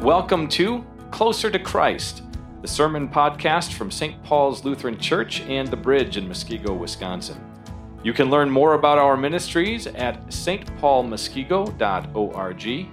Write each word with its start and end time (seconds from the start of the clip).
Welcome 0.00 0.48
to 0.48 0.84
Closer 1.10 1.50
to 1.50 1.58
Christ, 1.58 2.22
the 2.62 2.68
sermon 2.68 3.06
podcast 3.06 3.74
from 3.74 3.90
St. 3.90 4.22
Paul's 4.22 4.64
Lutheran 4.64 4.98
Church 4.98 5.42
and 5.42 5.68
the 5.68 5.76
Bridge 5.76 6.16
in 6.16 6.26
Muskego, 6.26 6.74
Wisconsin. 6.74 7.38
You 8.02 8.14
can 8.14 8.30
learn 8.30 8.48
more 8.48 8.72
about 8.72 8.96
our 8.96 9.14
ministries 9.14 9.86
at 9.86 10.26
stpaulmuskego.org. 10.28 12.88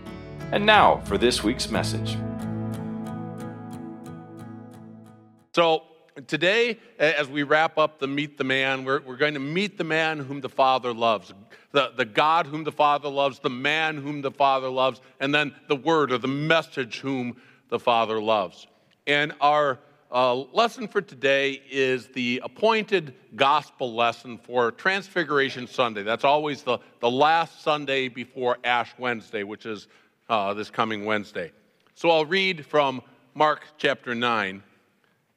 And 0.51 0.65
now 0.65 0.97
for 1.05 1.17
this 1.17 1.45
week's 1.45 1.71
message. 1.71 2.17
So, 5.55 5.83
today, 6.25 6.79
as 6.97 7.27
we 7.27 7.43
wrap 7.43 7.77
up 7.77 7.99
the 7.99 8.07
Meet 8.07 8.38
the 8.38 8.43
Man, 8.43 8.84
we're, 8.84 9.02
we're 9.02 9.17
going 9.17 9.36
to 9.36 9.39
meet 9.39 9.77
the 9.77 9.84
man 9.84 10.20
whom 10.20 10.41
the 10.41 10.49
Father 10.49 10.93
loves, 10.93 11.34
the, 11.71 11.91
the 11.95 12.05
God 12.05 12.47
whom 12.47 12.63
the 12.63 12.71
Father 12.71 13.09
loves, 13.09 13.39
the 13.39 13.49
man 13.49 13.97
whom 13.97 14.21
the 14.21 14.31
Father 14.31 14.70
loves, 14.70 15.02
and 15.20 15.34
then 15.34 15.53
the 15.67 15.75
Word 15.75 16.11
or 16.11 16.17
the 16.17 16.27
message 16.27 16.99
whom 16.99 17.38
the 17.70 17.80
Father 17.80 18.20
loves. 18.21 18.67
And 19.05 19.34
our 19.41 19.80
uh, 20.12 20.35
lesson 20.35 20.88
for 20.88 21.02
today 21.02 21.62
is 21.70 22.07
the 22.07 22.41
appointed 22.43 23.13
gospel 23.35 23.93
lesson 23.93 24.38
for 24.38 24.71
Transfiguration 24.71 25.68
Sunday. 25.68 26.04
That's 26.04 26.23
always 26.23 26.63
the, 26.63 26.79
the 27.02 27.12
last 27.12 27.62
Sunday 27.62 28.07
before 28.07 28.57
Ash 28.63 28.93
Wednesday, 28.98 29.43
which 29.43 29.65
is 29.65 29.88
uh, 30.29 30.54
this 30.54 30.70
coming 30.70 31.05
Wednesday. 31.05 31.52
So 31.95 32.09
I'll 32.09 32.26
read 32.26 32.65
from 32.65 33.02
Mark 33.34 33.65
chapter 33.77 34.15
9, 34.15 34.63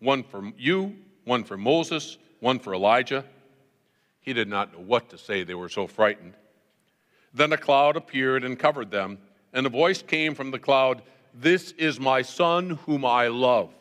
one 0.00 0.24
for 0.24 0.52
you, 0.58 0.96
one 1.24 1.44
for 1.44 1.56
Moses, 1.56 2.18
one 2.40 2.58
for 2.58 2.74
Elijah. 2.74 3.24
He 4.20 4.32
did 4.32 4.48
not 4.48 4.72
know 4.72 4.80
what 4.80 5.08
to 5.10 5.18
say, 5.18 5.44
they 5.44 5.54
were 5.54 5.68
so 5.68 5.86
frightened. 5.86 6.34
Then 7.32 7.52
a 7.52 7.56
cloud 7.56 7.96
appeared 7.96 8.44
and 8.44 8.58
covered 8.58 8.90
them, 8.90 9.18
and 9.52 9.66
a 9.66 9.70
voice 9.70 10.02
came 10.02 10.34
from 10.34 10.50
the 10.50 10.58
cloud 10.58 11.02
this 11.34 11.72
is 11.72 12.00
my 12.00 12.22
son 12.22 12.70
whom 12.86 13.04
I 13.04 13.28
love. 13.28 13.72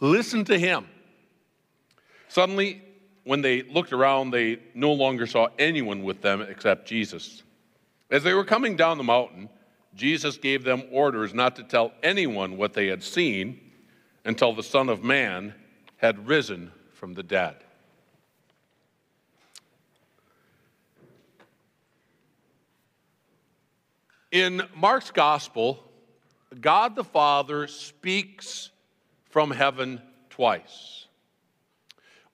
Listen 0.00 0.44
to 0.46 0.58
him. 0.58 0.86
Suddenly, 2.28 2.82
when 3.24 3.42
they 3.42 3.62
looked 3.62 3.92
around, 3.92 4.30
they 4.30 4.58
no 4.74 4.92
longer 4.92 5.26
saw 5.26 5.48
anyone 5.58 6.02
with 6.02 6.22
them 6.22 6.40
except 6.40 6.86
Jesus. 6.88 7.42
As 8.10 8.24
they 8.24 8.34
were 8.34 8.44
coming 8.44 8.76
down 8.76 8.98
the 8.98 9.04
mountain, 9.04 9.48
Jesus 9.94 10.36
gave 10.36 10.64
them 10.64 10.82
orders 10.90 11.34
not 11.34 11.56
to 11.56 11.62
tell 11.62 11.92
anyone 12.02 12.56
what 12.56 12.72
they 12.72 12.86
had 12.86 13.02
seen 13.02 13.60
until 14.30 14.52
the 14.52 14.62
Son 14.62 14.88
of 14.88 15.02
Man 15.02 15.52
had 15.96 16.28
risen 16.28 16.70
from 16.92 17.14
the 17.14 17.22
dead. 17.24 17.56
In 24.30 24.62
Mark's 24.76 25.10
gospel, 25.10 25.82
God 26.60 26.94
the 26.94 27.02
Father 27.02 27.66
speaks 27.66 28.70
from 29.30 29.50
heaven 29.50 30.00
twice. 30.28 31.06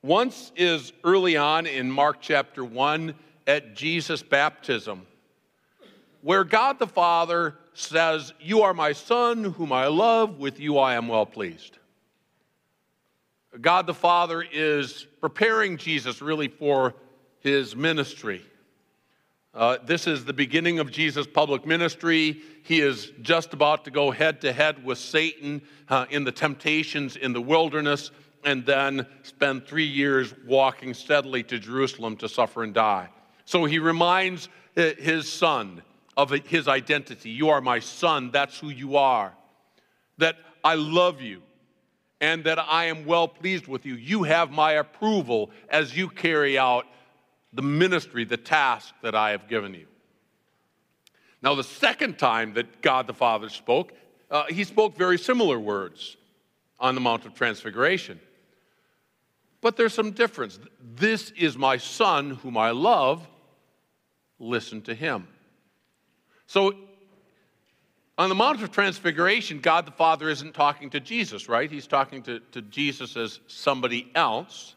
Once 0.02 0.52
is 0.54 0.92
early 1.02 1.38
on 1.38 1.64
in 1.64 1.90
Mark 1.90 2.18
chapter 2.20 2.62
1 2.62 3.14
at 3.46 3.74
Jesus' 3.74 4.22
baptism, 4.22 5.06
where 6.20 6.44
God 6.44 6.78
the 6.78 6.86
Father 6.86 7.56
says, 7.72 8.34
You 8.38 8.60
are 8.64 8.74
my 8.74 8.92
Son, 8.92 9.44
whom 9.44 9.72
I 9.72 9.86
love, 9.86 10.38
with 10.38 10.60
you 10.60 10.76
I 10.76 10.96
am 10.96 11.08
well 11.08 11.24
pleased. 11.24 11.78
God 13.60 13.86
the 13.86 13.94
Father 13.94 14.42
is 14.42 15.06
preparing 15.20 15.76
Jesus 15.76 16.20
really 16.20 16.48
for 16.48 16.94
his 17.40 17.74
ministry. 17.74 18.42
Uh, 19.54 19.78
this 19.84 20.06
is 20.06 20.24
the 20.24 20.32
beginning 20.32 20.78
of 20.78 20.90
Jesus' 20.90 21.26
public 21.26 21.64
ministry. 21.64 22.42
He 22.62 22.80
is 22.80 23.12
just 23.22 23.54
about 23.54 23.84
to 23.84 23.90
go 23.90 24.10
head 24.10 24.42
to 24.42 24.52
head 24.52 24.84
with 24.84 24.98
Satan 24.98 25.62
uh, 25.88 26.04
in 26.10 26.24
the 26.24 26.32
temptations 26.32 27.16
in 27.16 27.32
the 27.32 27.40
wilderness 27.40 28.10
and 28.44 28.66
then 28.66 29.06
spend 29.22 29.66
three 29.66 29.86
years 29.86 30.34
walking 30.46 30.92
steadily 30.92 31.42
to 31.44 31.58
Jerusalem 31.58 32.16
to 32.18 32.28
suffer 32.28 32.62
and 32.62 32.74
die. 32.74 33.08
So 33.46 33.64
he 33.64 33.78
reminds 33.78 34.48
uh, 34.76 34.90
his 34.98 35.32
son 35.32 35.82
of 36.16 36.30
his 36.30 36.68
identity. 36.68 37.30
You 37.30 37.48
are 37.48 37.60
my 37.60 37.78
son, 37.78 38.30
that's 38.30 38.58
who 38.58 38.68
you 38.68 38.96
are. 38.96 39.34
That 40.18 40.36
I 40.62 40.74
love 40.74 41.22
you 41.22 41.42
and 42.20 42.44
that 42.44 42.58
I 42.58 42.86
am 42.86 43.04
well 43.04 43.28
pleased 43.28 43.66
with 43.66 43.84
you. 43.84 43.94
You 43.94 44.22
have 44.24 44.50
my 44.50 44.72
approval 44.72 45.50
as 45.68 45.96
you 45.96 46.08
carry 46.08 46.58
out 46.58 46.86
the 47.52 47.62
ministry, 47.62 48.24
the 48.24 48.36
task 48.36 48.94
that 49.02 49.14
I 49.14 49.30
have 49.30 49.48
given 49.48 49.74
you. 49.74 49.86
Now, 51.42 51.54
the 51.54 51.64
second 51.64 52.18
time 52.18 52.54
that 52.54 52.82
God 52.82 53.06
the 53.06 53.14
Father 53.14 53.48
spoke, 53.48 53.92
uh, 54.30 54.44
he 54.46 54.64
spoke 54.64 54.96
very 54.96 55.18
similar 55.18 55.58
words 55.58 56.16
on 56.80 56.94
the 56.94 57.00
Mount 57.00 57.24
of 57.26 57.34
Transfiguration. 57.34 58.20
But 59.60 59.76
there's 59.76 59.94
some 59.94 60.12
difference. 60.12 60.58
This 60.80 61.30
is 61.30 61.56
my 61.56 61.76
son 61.76 62.30
whom 62.30 62.56
I 62.56 62.70
love. 62.70 63.26
Listen 64.38 64.82
to 64.82 64.94
him. 64.94 65.28
So, 66.46 66.74
on 68.18 68.28
the 68.30 68.34
Mount 68.34 68.62
of 68.62 68.70
Transfiguration, 68.70 69.60
God 69.60 69.86
the 69.86 69.92
Father 69.92 70.28
isn't 70.30 70.54
talking 70.54 70.90
to 70.90 71.00
Jesus, 71.00 71.48
right? 71.48 71.70
He's 71.70 71.86
talking 71.86 72.22
to, 72.22 72.40
to 72.52 72.62
Jesus 72.62 73.16
as 73.16 73.40
somebody 73.46 74.10
else. 74.14 74.74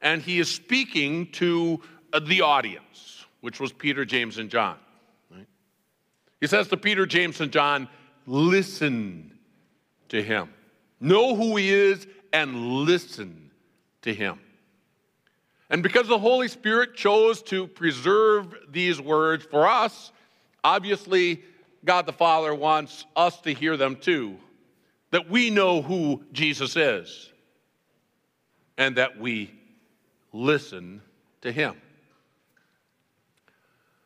And 0.00 0.22
he 0.22 0.40
is 0.40 0.50
speaking 0.50 1.30
to 1.32 1.80
uh, 2.12 2.20
the 2.20 2.40
audience, 2.40 3.26
which 3.40 3.60
was 3.60 3.72
Peter, 3.72 4.04
James, 4.04 4.38
and 4.38 4.50
John. 4.50 4.76
Right? 5.30 5.46
He 6.40 6.46
says 6.46 6.68
to 6.68 6.76
Peter, 6.76 7.04
James, 7.06 7.40
and 7.40 7.52
John, 7.52 7.88
listen 8.26 9.38
to 10.08 10.22
him. 10.22 10.48
Know 10.98 11.36
who 11.36 11.56
he 11.56 11.70
is 11.70 12.06
and 12.32 12.84
listen 12.84 13.50
to 14.02 14.14
him. 14.14 14.40
And 15.68 15.82
because 15.82 16.08
the 16.08 16.18
Holy 16.18 16.48
Spirit 16.48 16.94
chose 16.94 17.42
to 17.44 17.66
preserve 17.66 18.54
these 18.70 19.00
words 19.00 19.44
for 19.44 19.66
us, 19.66 20.12
obviously 20.64 21.42
God 21.84 22.06
the 22.06 22.12
Father 22.12 22.54
wants 22.54 23.04
us 23.16 23.40
to 23.40 23.52
hear 23.52 23.76
them 23.76 23.96
too. 23.96 24.36
That 25.10 25.28
we 25.28 25.50
know 25.50 25.82
who 25.82 26.24
Jesus 26.32 26.76
is 26.76 27.30
and 28.78 28.96
that 28.96 29.18
we 29.18 29.52
listen 30.32 31.02
to 31.42 31.52
him. 31.52 31.76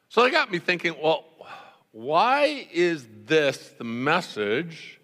So 0.09 0.23
that 0.23 0.31
got 0.31 0.51
me 0.51 0.59
thinking 0.59 0.97
well, 1.01 1.25
why 1.93 2.67
is 2.73 3.07
this 3.27 3.75
the 3.79 3.85
message 3.85 5.01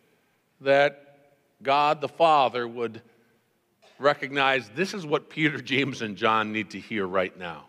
that 0.61 1.19
God 1.63 2.01
the 2.01 2.09
Father 2.09 2.67
would 2.67 3.03
recognize 3.99 4.69
this 4.75 4.95
is 4.95 5.07
what 5.07 5.31
Peter, 5.31 5.61
James, 5.63 6.03
and 6.03 6.17
John 6.17 6.53
need 6.53 6.71
to 6.71 6.81
hear 6.81 7.07
right 7.07 7.37
now? 7.39 7.67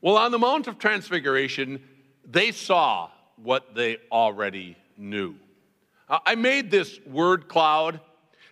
Well, 0.00 0.16
on 0.18 0.32
the 0.32 0.38
Mount 0.38 0.66
of 0.66 0.78
Transfiguration, 0.78 1.82
they 2.24 2.52
saw 2.52 3.10
what 3.36 3.74
they 3.74 3.98
already 4.10 4.76
knew. 4.96 5.34
I 6.08 6.34
made 6.34 6.70
this 6.70 7.00
word 7.06 7.48
cloud 7.48 8.00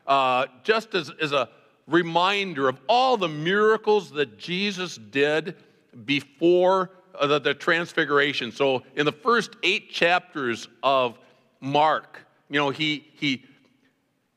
uh, 0.06 0.46
just 0.64 0.94
as, 0.94 1.10
as 1.20 1.32
a 1.32 1.48
reminder 1.86 2.68
of 2.68 2.80
all 2.88 3.16
the 3.16 3.28
miracles 3.28 4.10
that 4.12 4.38
Jesus 4.38 4.96
did 4.96 5.56
before 6.04 6.90
uh, 7.14 7.26
the, 7.26 7.38
the 7.38 7.54
transfiguration. 7.54 8.50
So 8.52 8.82
in 8.96 9.04
the 9.04 9.12
first 9.12 9.56
eight 9.62 9.90
chapters 9.90 10.68
of 10.82 11.18
Mark, 11.60 12.20
you 12.48 12.58
know, 12.58 12.70
he, 12.70 13.06
he 13.14 13.44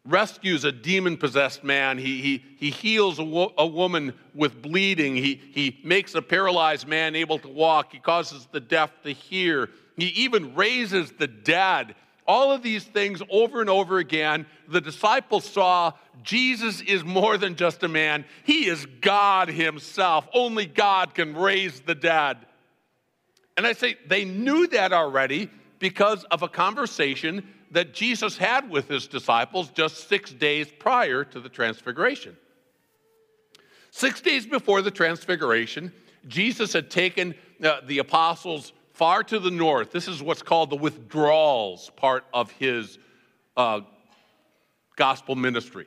rescues 0.06 0.64
a 0.64 0.72
demon 0.72 1.18
possessed 1.18 1.64
man. 1.64 1.98
He, 1.98 2.22
he, 2.22 2.44
he 2.58 2.69
heals 2.69 3.19
a, 3.19 3.24
wo- 3.24 3.54
a, 3.58 3.66
woman 3.66 4.14
with 4.34 4.62
bleeding. 4.62 5.16
He, 5.16 5.42
he 5.52 5.80
makes 5.84 6.16
a 6.16 6.22
paralyzed 6.22 6.88
man 6.88 7.16
able 7.16 7.40
to 7.40 7.48
walk. 7.48 7.92
He 7.92 8.00
causes 8.00 8.48
the 8.52 8.60
deaf 8.60 8.92
to 9.04 9.12
hear. 9.12 9.69
He 9.97 10.07
even 10.07 10.56
raises 10.56 11.12
the 11.12 11.27
dead. 11.27 11.95
All 12.27 12.51
of 12.51 12.63
these 12.63 12.83
things 12.83 13.21
over 13.30 13.62
and 13.62 13.69
over 13.69 14.00
again, 14.00 14.45
the 14.68 14.81
disciples 14.81 15.45
saw 15.45 15.94
Jesus 16.24 16.81
is 16.81 17.03
more 17.03 17.38
than 17.38 17.56
just 17.56 17.83
a 17.83 17.88
man. 17.88 18.25
He 18.44 18.68
is 18.68 18.86
God 19.01 19.50
Himself. 19.50 20.27
Only 20.33 20.65
God 20.65 21.13
can 21.13 21.36
raise 21.36 21.81
the 21.81 21.95
dead. 21.95 22.38
And 23.57 23.65
I 23.65 23.74
say 23.74 23.95
they 24.07 24.25
knew 24.25 24.68
that 24.68 24.92
already 24.92 25.50
because 25.80 26.24
of 26.25 26.42
a 26.42 26.50
conversation 26.50 27.47
that 27.71 27.94
Jesus 27.94 28.38
had 28.38 28.69
with 28.69 28.88
his 28.88 29.07
disciples 29.07 29.69
just 29.69 30.07
six 30.07 30.31
days 30.31 30.68
prior 30.80 31.24
to 31.25 31.39
the 31.39 31.50
transfiguration. 31.50 32.36
Six 33.92 34.21
days 34.21 34.45
before 34.45 34.81
the 34.81 34.92
transfiguration, 34.92 35.92
Jesus 36.27 36.74
had 36.74 36.89
taken 36.89 37.36
uh, 37.63 37.81
the 37.86 38.00
apostles 38.00 38.74
far 38.95 39.24
to 39.24 39.39
the 39.39 39.51
north. 39.51 39.92
This 39.92 40.07
is 40.07 40.24
what's 40.24 40.42
called 40.42 40.69
the 40.69 40.75
withdrawals 40.75 41.92
part 41.95 42.25
of 42.33 42.50
his 42.51 42.97
uh, 43.56 43.81
gospel 44.95 45.36
ministry. 45.36 45.86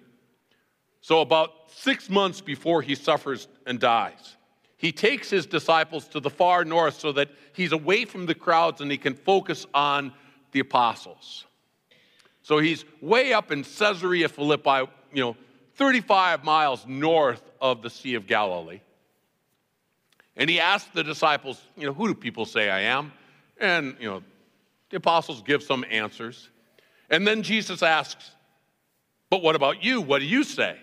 So, 1.00 1.20
about 1.20 1.50
six 1.69 2.10
months 2.10 2.40
before 2.40 2.82
he 2.82 2.94
suffers 2.94 3.49
and 3.66 3.81
dies, 3.81 4.37
he 4.76 4.93
takes 4.93 5.31
his 5.31 5.46
disciples 5.46 6.06
to 6.08 6.20
the 6.20 6.31
far 6.31 6.64
north 6.64 6.99
so 6.99 7.12
that 7.12 7.31
he's 7.52 7.72
away 7.72 8.05
from 8.05 8.26
the 8.26 8.34
crowds 8.34 8.81
and 8.81 8.90
he 8.90 8.99
can 8.99 9.14
focus 9.14 9.66
on 9.75 10.12
the 10.52 10.60
apostles. 10.60 11.46
So 12.43 12.58
he's 12.58 12.84
way 13.00 13.32
up 13.32 13.50
in 13.52 13.64
Caesarea 13.64 14.28
Philippi, 14.28 14.90
you 15.12 15.22
know, 15.22 15.37
35 15.75 16.44
miles 16.44 16.87
north 16.87 17.43
of 17.60 17.82
the 17.82 17.90
Sea 17.90 18.14
of 18.14 18.26
Galilee. 18.26 18.81
And 20.38 20.49
he 20.49 20.61
asked 20.61 20.94
the 20.94 21.05
disciples, 21.05 21.61
you 21.76 21.87
know, 21.87 21.93
who 21.93 22.06
do 22.06 22.14
people 22.14 22.46
say 22.46 22.70
I 22.70 22.81
am? 22.81 23.12
And, 23.61 23.96
you 24.00 24.08
know, 24.08 24.23
the 24.88 24.96
apostles 24.96 25.43
give 25.43 25.62
some 25.62 25.85
answers. 25.90 26.49
And 27.11 27.26
then 27.26 27.43
Jesus 27.43 27.82
asks, 27.82 28.31
but 29.31 29.43
what 29.43 29.56
about 29.56 29.85
you? 29.85 30.00
What 30.00 30.20
do 30.20 30.25
you 30.25 30.44
say? 30.44 30.76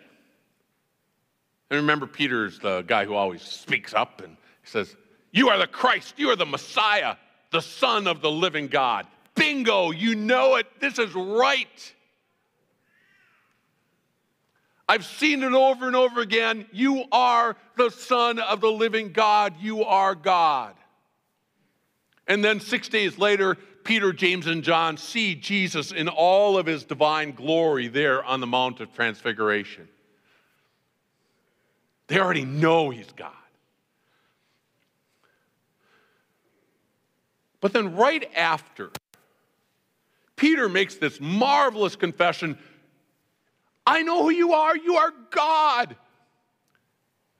And 1.69 1.77
remember, 1.77 2.05
Peter's 2.05 2.59
the 2.59 2.83
guy 2.83 3.05
who 3.05 3.15
always 3.15 3.41
speaks 3.41 3.93
up 3.93 4.21
and 4.21 4.37
he 4.61 4.69
says, 4.69 4.95
You 5.31 5.49
are 5.49 5.57
the 5.57 5.67
Christ, 5.67 6.15
you 6.17 6.29
are 6.29 6.35
the 6.35 6.45
Messiah, 6.45 7.15
the 7.51 7.61
Son 7.61 8.07
of 8.07 8.21
the 8.21 8.29
living 8.29 8.67
God. 8.67 9.07
Bingo, 9.33 9.91
you 9.91 10.15
know 10.15 10.55
it. 10.55 10.67
This 10.79 10.99
is 10.99 11.13
right. 11.15 11.93
I've 14.87 15.05
seen 15.05 15.41
it 15.41 15.53
over 15.53 15.87
and 15.87 15.95
over 15.95 16.21
again. 16.21 16.65
You 16.71 17.05
are 17.11 17.55
the 17.75 17.89
Son 17.89 18.39
of 18.39 18.61
the 18.61 18.71
living 18.71 19.11
God. 19.11 19.55
You 19.59 19.83
are 19.83 20.13
God. 20.13 20.75
And 22.27 22.43
then 22.43 22.59
six 22.59 22.87
days 22.87 23.17
later, 23.17 23.57
Peter, 23.83 24.13
James, 24.13 24.47
and 24.47 24.63
John 24.63 24.97
see 24.97 25.35
Jesus 25.35 25.91
in 25.91 26.07
all 26.07 26.57
of 26.57 26.65
his 26.65 26.83
divine 26.83 27.31
glory 27.31 27.87
there 27.87 28.23
on 28.23 28.39
the 28.39 28.47
Mount 28.47 28.79
of 28.79 28.93
Transfiguration. 28.93 29.87
They 32.07 32.19
already 32.19 32.45
know 32.45 32.89
he's 32.89 33.11
God. 33.11 33.31
But 37.61 37.73
then, 37.73 37.95
right 37.95 38.29
after, 38.35 38.91
Peter 40.35 40.69
makes 40.69 40.95
this 40.95 41.19
marvelous 41.19 41.95
confession 41.95 42.59
I 43.85 44.01
know 44.01 44.23
who 44.23 44.31
you 44.31 44.53
are. 44.53 44.75
You 44.75 44.95
are 44.95 45.13
God. 45.29 45.95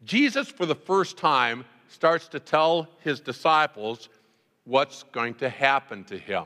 Jesus, 0.04 0.48
for 0.50 0.66
the 0.66 0.76
first 0.76 1.18
time, 1.18 1.66
starts 1.88 2.28
to 2.30 2.40
tell 2.40 2.88
his 3.00 3.20
disciples 3.20 4.10
what's 4.66 5.04
going 5.12 5.36
to 5.36 5.50
happen 5.50 6.04
to 6.06 6.18
him. 6.18 6.46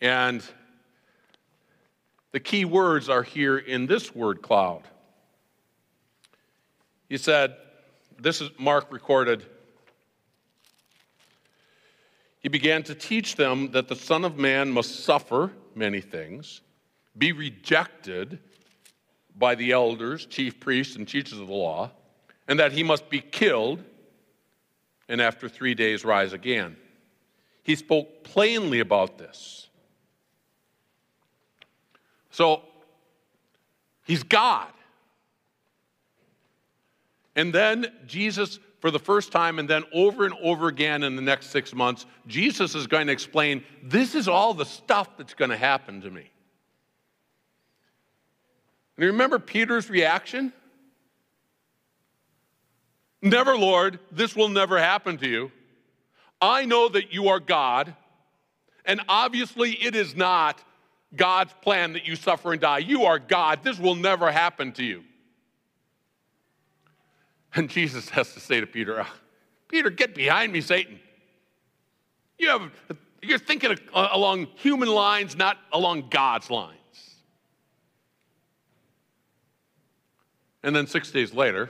And 0.00 0.42
the 2.32 2.40
key 2.40 2.64
words 2.64 3.08
are 3.08 3.22
here 3.22 3.56
in 3.56 3.86
this 3.86 4.14
word 4.14 4.42
cloud. 4.42 4.82
He 7.08 7.16
said, 7.16 7.56
This 8.18 8.40
is 8.40 8.50
Mark 8.58 8.92
recorded. 8.92 9.44
He 12.40 12.48
began 12.48 12.82
to 12.82 12.94
teach 12.94 13.36
them 13.36 13.70
that 13.70 13.88
the 13.88 13.96
Son 13.96 14.24
of 14.24 14.36
Man 14.36 14.70
must 14.70 15.04
suffer 15.04 15.52
many 15.74 16.02
things, 16.02 16.60
be 17.16 17.32
rejected 17.32 18.38
by 19.36 19.54
the 19.54 19.72
elders, 19.72 20.26
chief 20.26 20.60
priests, 20.60 20.96
and 20.96 21.06
teachers 21.08 21.38
of 21.38 21.48
the 21.48 21.54
law, 21.54 21.90
and 22.46 22.58
that 22.60 22.72
he 22.72 22.82
must 22.82 23.08
be 23.08 23.20
killed 23.20 23.82
and 25.08 25.20
after 25.20 25.48
three 25.48 25.74
days 25.74 26.04
rise 26.04 26.32
again. 26.32 26.76
He 27.62 27.76
spoke 27.76 28.24
plainly 28.24 28.80
about 28.80 29.18
this. 29.18 29.68
So, 32.30 32.62
he's 34.04 34.22
God. 34.22 34.68
And 37.36 37.52
then 37.52 37.86
Jesus, 38.06 38.58
for 38.80 38.90
the 38.90 38.98
first 38.98 39.32
time, 39.32 39.58
and 39.58 39.68
then 39.68 39.84
over 39.92 40.24
and 40.24 40.34
over 40.42 40.68
again 40.68 41.02
in 41.02 41.16
the 41.16 41.22
next 41.22 41.50
six 41.50 41.74
months, 41.74 42.06
Jesus 42.26 42.74
is 42.74 42.86
going 42.86 43.06
to 43.06 43.12
explain 43.12 43.64
this 43.82 44.14
is 44.14 44.28
all 44.28 44.54
the 44.54 44.64
stuff 44.64 45.16
that's 45.16 45.34
going 45.34 45.50
to 45.50 45.56
happen 45.56 46.00
to 46.02 46.10
me. 46.10 46.30
And 48.96 49.04
you 49.04 49.10
remember 49.10 49.38
Peter's 49.38 49.90
reaction? 49.90 50.52
Never, 53.22 53.56
Lord, 53.56 53.98
this 54.12 54.36
will 54.36 54.48
never 54.48 54.78
happen 54.78 55.16
to 55.18 55.28
you. 55.28 55.50
I 56.40 56.66
know 56.66 56.88
that 56.90 57.12
you 57.12 57.28
are 57.28 57.40
God, 57.40 57.94
and 58.84 59.00
obviously 59.08 59.72
it 59.72 59.96
is 59.96 60.14
not 60.14 60.62
God's 61.16 61.54
plan 61.62 61.94
that 61.94 62.06
you 62.06 62.16
suffer 62.16 62.52
and 62.52 62.60
die. 62.60 62.78
You 62.78 63.04
are 63.04 63.18
God. 63.18 63.62
This 63.62 63.78
will 63.78 63.94
never 63.94 64.30
happen 64.30 64.72
to 64.72 64.84
you. 64.84 65.04
And 67.54 67.70
Jesus 67.70 68.08
has 68.10 68.34
to 68.34 68.40
say 68.40 68.60
to 68.60 68.66
Peter, 68.66 69.00
ah, 69.00 69.12
Peter, 69.68 69.90
get 69.90 70.14
behind 70.14 70.52
me, 70.52 70.60
Satan. 70.60 71.00
You 72.38 72.50
have, 72.50 72.70
you're 73.22 73.38
thinking 73.38 73.78
along 73.94 74.48
human 74.56 74.88
lines, 74.88 75.36
not 75.36 75.56
along 75.72 76.08
God's 76.10 76.50
lines. 76.50 76.78
And 80.64 80.74
then 80.74 80.86
six 80.86 81.10
days 81.10 81.34
later, 81.34 81.68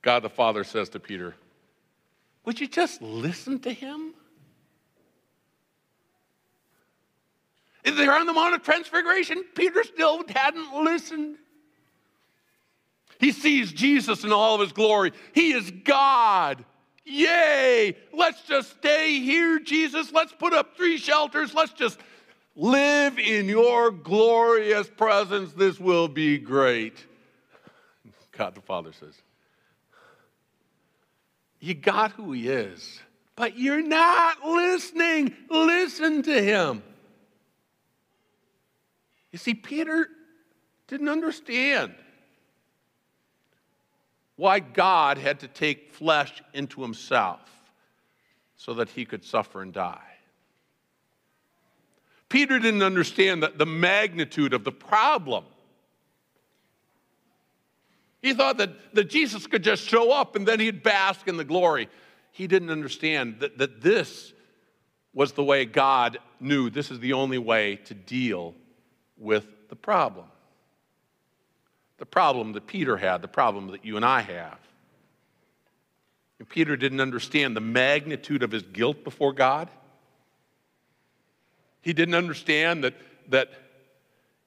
God 0.00 0.22
the 0.22 0.30
Father 0.30 0.64
says 0.64 0.88
to 0.88 0.98
Peter, 0.98 1.36
Would 2.46 2.58
you 2.58 2.66
just 2.66 3.02
listen 3.02 3.60
to 3.60 3.72
him? 3.72 4.14
They're 7.84 8.14
on 8.14 8.24
the 8.24 8.32
Mount 8.32 8.54
of 8.54 8.62
Transfiguration. 8.62 9.44
Peter 9.54 9.84
still 9.84 10.24
hadn't 10.28 10.82
listened. 10.82 11.36
He 13.18 13.32
sees 13.32 13.70
Jesus 13.70 14.24
in 14.24 14.32
all 14.32 14.54
of 14.54 14.62
his 14.62 14.72
glory. 14.72 15.12
He 15.34 15.52
is 15.52 15.70
God. 15.84 16.64
Yay! 17.04 17.98
Let's 18.14 18.42
just 18.42 18.78
stay 18.78 19.20
here, 19.20 19.58
Jesus. 19.58 20.10
Let's 20.10 20.32
put 20.32 20.54
up 20.54 20.74
three 20.74 20.96
shelters. 20.96 21.52
Let's 21.52 21.74
just 21.74 21.98
live 22.60 23.18
in 23.18 23.48
your 23.48 23.90
glorious 23.90 24.88
presence. 24.88 25.52
This 25.54 25.80
will 25.80 26.08
be 26.08 26.36
great. 26.38 27.06
God 28.32 28.54
the 28.54 28.60
Father 28.60 28.92
says, 28.92 29.14
You 31.58 31.74
got 31.74 32.12
who 32.12 32.32
He 32.32 32.48
is, 32.48 33.00
but 33.34 33.58
you're 33.58 33.82
not 33.82 34.44
listening. 34.44 35.34
Listen 35.48 36.22
to 36.22 36.42
Him. 36.42 36.82
You 39.32 39.38
see, 39.38 39.54
Peter 39.54 40.08
didn't 40.86 41.08
understand 41.08 41.94
why 44.36 44.58
God 44.58 45.18
had 45.18 45.40
to 45.40 45.48
take 45.48 45.92
flesh 45.92 46.42
into 46.52 46.82
himself 46.82 47.40
so 48.56 48.74
that 48.74 48.88
he 48.88 49.04
could 49.04 49.24
suffer 49.24 49.62
and 49.62 49.72
die. 49.72 50.09
Peter 52.30 52.58
didn't 52.58 52.82
understand 52.82 53.42
the, 53.42 53.48
the 53.48 53.66
magnitude 53.66 54.54
of 54.54 54.64
the 54.64 54.72
problem. 54.72 55.44
He 58.22 58.32
thought 58.32 58.56
that, 58.58 58.70
that 58.94 59.10
Jesus 59.10 59.46
could 59.46 59.62
just 59.62 59.82
show 59.82 60.12
up 60.12 60.36
and 60.36 60.46
then 60.46 60.60
he'd 60.60 60.82
bask 60.82 61.28
in 61.28 61.36
the 61.36 61.44
glory. 61.44 61.88
He 62.30 62.46
didn't 62.46 62.70
understand 62.70 63.40
that, 63.40 63.58
that 63.58 63.82
this 63.82 64.32
was 65.12 65.32
the 65.32 65.44
way 65.44 65.64
God 65.64 66.18
knew 66.38 66.70
this 66.70 66.90
is 66.90 67.00
the 67.00 67.14
only 67.14 67.38
way 67.38 67.76
to 67.84 67.94
deal 67.94 68.54
with 69.18 69.46
the 69.68 69.76
problem 69.76 70.26
the 71.98 72.06
problem 72.06 72.54
that 72.54 72.66
Peter 72.66 72.96
had, 72.96 73.20
the 73.20 73.28
problem 73.28 73.72
that 73.72 73.84
you 73.84 73.96
and 73.96 74.06
I 74.06 74.22
have. 74.22 74.58
And 76.38 76.48
Peter 76.48 76.74
didn't 76.74 77.02
understand 77.02 77.54
the 77.54 77.60
magnitude 77.60 78.42
of 78.42 78.50
his 78.50 78.62
guilt 78.62 79.04
before 79.04 79.34
God. 79.34 79.68
He 81.82 81.92
didn't 81.92 82.14
understand 82.14 82.84
that, 82.84 82.94
that 83.28 83.50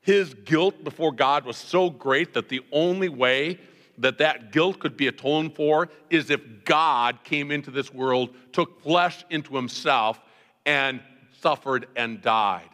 his 0.02 0.34
guilt 0.34 0.84
before 0.84 1.12
God 1.12 1.46
was 1.46 1.58
so 1.58 1.90
great 1.90 2.34
that 2.34 2.50
the 2.50 2.62
only 2.72 3.10
way 3.10 3.60
that 3.98 4.18
that 4.18 4.52
guilt 4.52 4.80
could 4.80 4.98
be 4.98 5.08
atoned 5.08 5.56
for 5.56 5.90
is 6.10 6.30
if 6.30 6.42
God 6.66 7.20
came 7.24 7.52
into 7.52 7.72
this 7.72 7.94
world, 7.94 8.34
took 8.52 8.82
flesh 8.82 9.24
into 9.30 9.56
himself, 9.56 10.20
and 10.66 11.02
suffered 11.42 11.88
and 11.96 12.22
died. 12.22 12.70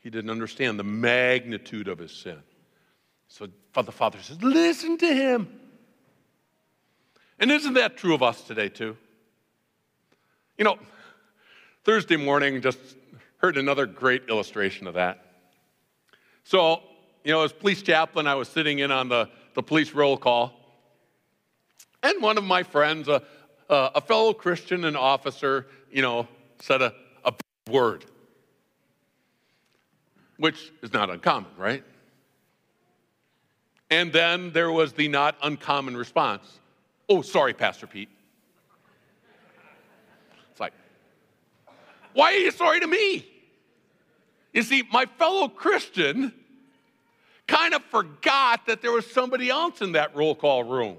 He 0.00 0.08
didn't 0.08 0.30
understand 0.30 0.78
the 0.78 0.84
magnitude 0.84 1.88
of 1.88 1.98
his 1.98 2.12
sin. 2.12 2.38
So 3.28 3.48
the 3.74 3.92
Father 3.92 4.18
says, 4.22 4.42
Listen 4.42 4.96
to 4.98 5.14
him. 5.14 5.60
And 7.38 7.50
isn't 7.50 7.74
that 7.74 7.96
true 7.96 8.14
of 8.14 8.22
us 8.22 8.42
today, 8.42 8.68
too? 8.68 8.96
You 10.60 10.64
know, 10.64 10.78
Thursday 11.84 12.18
morning 12.18 12.60
just 12.60 12.78
heard 13.38 13.56
another 13.56 13.86
great 13.86 14.28
illustration 14.28 14.86
of 14.86 14.92
that. 14.92 15.24
So, 16.44 16.82
you 17.24 17.32
know, 17.32 17.44
as 17.44 17.50
police 17.50 17.80
chaplain, 17.80 18.26
I 18.26 18.34
was 18.34 18.46
sitting 18.46 18.80
in 18.80 18.90
on 18.90 19.08
the, 19.08 19.30
the 19.54 19.62
police 19.62 19.92
roll 19.94 20.18
call, 20.18 20.52
and 22.02 22.22
one 22.22 22.36
of 22.36 22.44
my 22.44 22.62
friends, 22.62 23.08
a, 23.08 23.22
a 23.70 24.02
fellow 24.02 24.34
Christian 24.34 24.84
and 24.84 24.98
officer, 24.98 25.66
you 25.90 26.02
know, 26.02 26.28
said 26.60 26.82
a, 26.82 26.92
a 27.24 27.32
word, 27.70 28.04
which 30.36 30.70
is 30.82 30.92
not 30.92 31.08
uncommon, 31.08 31.52
right? 31.56 31.82
And 33.88 34.12
then 34.12 34.52
there 34.52 34.70
was 34.70 34.92
the 34.92 35.08
not 35.08 35.36
uncommon 35.42 35.96
response 35.96 36.58
Oh, 37.08 37.22
sorry, 37.22 37.54
Pastor 37.54 37.86
Pete. 37.86 38.10
It's 40.50 40.60
like, 40.60 40.74
why 42.14 42.32
are 42.32 42.38
you 42.38 42.50
sorry 42.50 42.80
to 42.80 42.86
me? 42.86 43.26
You 44.52 44.62
see, 44.62 44.82
my 44.92 45.06
fellow 45.06 45.48
Christian 45.48 46.32
kind 47.46 47.74
of 47.74 47.82
forgot 47.84 48.66
that 48.66 48.82
there 48.82 48.92
was 48.92 49.06
somebody 49.10 49.48
else 49.50 49.80
in 49.80 49.92
that 49.92 50.14
roll 50.14 50.34
call 50.34 50.64
room. 50.64 50.96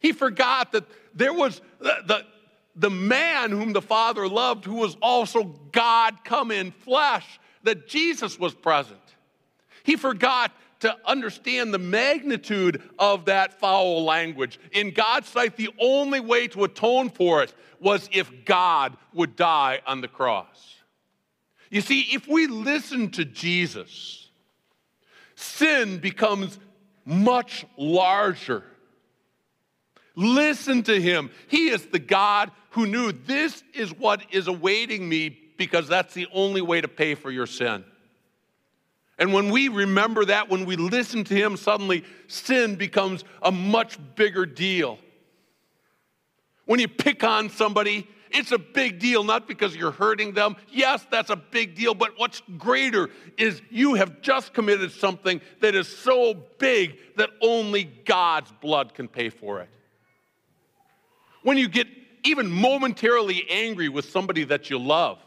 He 0.00 0.12
forgot 0.12 0.72
that 0.72 0.84
there 1.14 1.32
was 1.32 1.60
the, 1.78 1.94
the, 2.06 2.26
the 2.76 2.90
man 2.90 3.50
whom 3.50 3.72
the 3.72 3.82
Father 3.82 4.28
loved, 4.28 4.64
who 4.64 4.74
was 4.74 4.96
also 5.00 5.44
God 5.72 6.24
come 6.24 6.50
in 6.50 6.72
flesh, 6.72 7.40
that 7.62 7.86
Jesus 7.86 8.38
was 8.38 8.54
present. 8.54 8.98
He 9.84 9.96
forgot 9.96 10.52
to 10.82 10.96
understand 11.04 11.72
the 11.72 11.78
magnitude 11.78 12.82
of 12.98 13.26
that 13.26 13.60
foul 13.60 14.04
language. 14.04 14.58
In 14.72 14.90
God's 14.90 15.28
sight, 15.28 15.56
the 15.56 15.70
only 15.78 16.18
way 16.18 16.48
to 16.48 16.64
atone 16.64 17.08
for 17.08 17.40
it 17.40 17.54
was 17.78 18.08
if 18.12 18.44
God 18.44 18.96
would 19.12 19.36
die 19.36 19.80
on 19.86 20.00
the 20.00 20.08
cross. 20.08 20.74
You 21.70 21.82
see, 21.82 22.00
if 22.10 22.26
we 22.26 22.48
listen 22.48 23.10
to 23.12 23.24
Jesus, 23.24 24.28
sin 25.36 25.98
becomes 25.98 26.58
much 27.04 27.64
larger. 27.76 28.64
Listen 30.16 30.82
to 30.82 31.00
him. 31.00 31.30
He 31.46 31.68
is 31.68 31.86
the 31.86 32.00
God 32.00 32.50
who 32.70 32.86
knew 32.86 33.12
this 33.12 33.62
is 33.72 33.92
what 33.92 34.20
is 34.32 34.48
awaiting 34.48 35.08
me 35.08 35.38
because 35.56 35.86
that's 35.86 36.12
the 36.12 36.26
only 36.32 36.60
way 36.60 36.80
to 36.80 36.88
pay 36.88 37.14
for 37.14 37.30
your 37.30 37.46
sin. 37.46 37.84
And 39.22 39.32
when 39.32 39.50
we 39.50 39.68
remember 39.68 40.24
that, 40.24 40.48
when 40.48 40.64
we 40.64 40.74
listen 40.74 41.22
to 41.22 41.32
Him, 41.32 41.56
suddenly 41.56 42.02
sin 42.26 42.74
becomes 42.74 43.22
a 43.40 43.52
much 43.52 43.96
bigger 44.16 44.44
deal. 44.44 44.98
When 46.64 46.80
you 46.80 46.88
pick 46.88 47.22
on 47.22 47.48
somebody, 47.48 48.08
it's 48.32 48.50
a 48.50 48.58
big 48.58 48.98
deal, 48.98 49.22
not 49.22 49.46
because 49.46 49.76
you're 49.76 49.92
hurting 49.92 50.32
them. 50.32 50.56
Yes, 50.72 51.06
that's 51.08 51.30
a 51.30 51.36
big 51.36 51.76
deal, 51.76 51.94
but 51.94 52.14
what's 52.16 52.42
greater 52.58 53.10
is 53.38 53.62
you 53.70 53.94
have 53.94 54.22
just 54.22 54.54
committed 54.54 54.90
something 54.90 55.40
that 55.60 55.76
is 55.76 55.86
so 55.86 56.34
big 56.58 56.98
that 57.16 57.30
only 57.40 57.84
God's 57.84 58.50
blood 58.60 58.92
can 58.92 59.06
pay 59.06 59.28
for 59.30 59.60
it. 59.60 59.68
When 61.44 61.58
you 61.58 61.68
get 61.68 61.86
even 62.24 62.50
momentarily 62.50 63.46
angry 63.48 63.88
with 63.88 64.06
somebody 64.10 64.42
that 64.46 64.68
you 64.68 64.80
love 64.80 65.20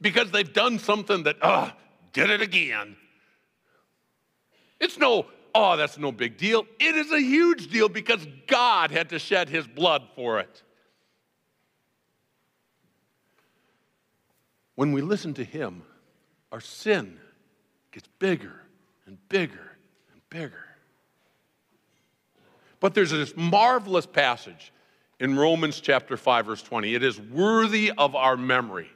because 0.00 0.30
they've 0.30 0.54
done 0.54 0.78
something 0.78 1.24
that, 1.24 1.36
ah, 1.42 1.76
did 2.14 2.30
it 2.30 2.40
again. 2.40 2.96
It's 4.86 4.98
no, 4.98 5.26
oh, 5.52 5.76
that's 5.76 5.98
no 5.98 6.12
big 6.12 6.36
deal. 6.36 6.64
It 6.78 6.94
is 6.94 7.10
a 7.10 7.18
huge 7.18 7.72
deal 7.72 7.88
because 7.88 8.24
God 8.46 8.92
had 8.92 9.08
to 9.08 9.18
shed 9.18 9.48
his 9.48 9.66
blood 9.66 10.04
for 10.14 10.38
it. 10.38 10.62
When 14.76 14.92
we 14.92 15.00
listen 15.00 15.34
to 15.34 15.44
him, 15.44 15.82
our 16.52 16.60
sin 16.60 17.18
gets 17.90 18.08
bigger 18.20 18.62
and 19.06 19.18
bigger 19.28 19.76
and 20.12 20.20
bigger. 20.30 20.64
But 22.78 22.94
there's 22.94 23.10
this 23.10 23.36
marvelous 23.36 24.06
passage 24.06 24.72
in 25.18 25.36
Romans 25.36 25.80
chapter 25.80 26.16
5, 26.16 26.46
verse 26.46 26.62
20. 26.62 26.94
It 26.94 27.02
is 27.02 27.18
worthy 27.18 27.90
of 27.98 28.14
our 28.14 28.36
memory 28.36 28.88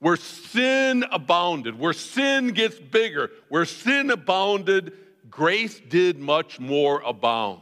where 0.00 0.16
sin 0.16 1.04
abounded, 1.10 1.78
where 1.78 1.92
sin 1.92 2.48
gets 2.48 2.78
bigger, 2.78 3.30
where 3.48 3.64
sin 3.64 4.10
abounded, 4.10 4.92
grace 5.28 5.80
did 5.88 6.18
much 6.18 6.60
more 6.60 7.00
abound. 7.02 7.60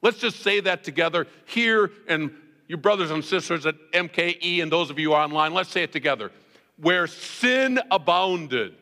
Let's 0.00 0.18
just 0.18 0.40
say 0.40 0.60
that 0.60 0.84
together 0.84 1.26
here, 1.46 1.90
and 2.06 2.30
your 2.68 2.78
brothers 2.78 3.10
and 3.10 3.24
sisters 3.24 3.66
at 3.66 3.74
MKE 3.92 4.62
and 4.62 4.70
those 4.70 4.90
of 4.90 4.98
you 4.98 5.14
online, 5.14 5.52
let's 5.52 5.70
say 5.70 5.82
it 5.82 5.92
together. 5.92 6.30
Where 6.76 7.06
sin 7.08 7.80
abounded, 7.90 8.74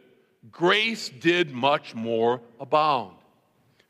grace 0.51 1.09
did 1.09 1.53
much 1.53 1.95
more 1.95 2.43
abound. 2.61 3.15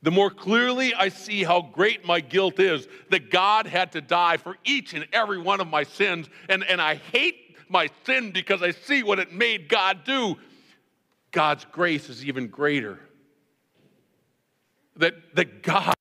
The 0.02 0.10
more 0.12 0.30
clearly 0.30 0.94
I 0.94 1.08
see 1.08 1.42
how 1.42 1.62
great 1.62 2.04
my 2.04 2.20
guilt 2.20 2.60
is, 2.60 2.86
that 3.10 3.30
God 3.30 3.66
had 3.66 3.92
to 3.92 4.00
die 4.00 4.36
for 4.36 4.56
each 4.64 4.94
and 4.94 5.08
every 5.12 5.38
one 5.38 5.60
of 5.60 5.66
my 5.66 5.82
sins, 5.82 6.28
and, 6.48 6.62
and 6.62 6.80
I 6.80 6.94
hate 6.96 7.45
my 7.68 7.90
sin 8.04 8.30
because 8.32 8.62
I 8.62 8.70
see 8.70 9.02
what 9.02 9.18
it 9.18 9.32
made 9.32 9.68
God 9.68 10.04
do. 10.04 10.36
God's 11.30 11.66
grace 11.66 12.08
is 12.08 12.24
even 12.24 12.48
greater. 12.48 12.98
That, 14.96 15.14
that 15.34 15.62
God 15.62 15.94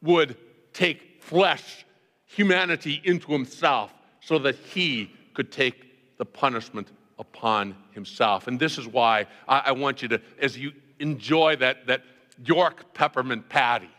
would 0.00 0.36
take 0.72 1.22
flesh, 1.22 1.84
humanity 2.26 3.00
into 3.04 3.32
himself 3.32 3.92
so 4.20 4.38
that 4.40 4.54
he 4.56 5.10
could 5.34 5.50
take 5.50 6.18
the 6.18 6.24
punishment 6.24 6.92
upon 7.18 7.74
himself. 7.92 8.46
And 8.46 8.58
this 8.58 8.78
is 8.78 8.86
why 8.86 9.26
I, 9.48 9.58
I 9.66 9.72
want 9.72 10.02
you 10.02 10.08
to, 10.08 10.20
as 10.40 10.56
you 10.56 10.72
enjoy 10.98 11.56
that, 11.56 11.86
that 11.86 12.02
York 12.44 12.94
peppermint 12.94 13.48
patty, 13.48 13.90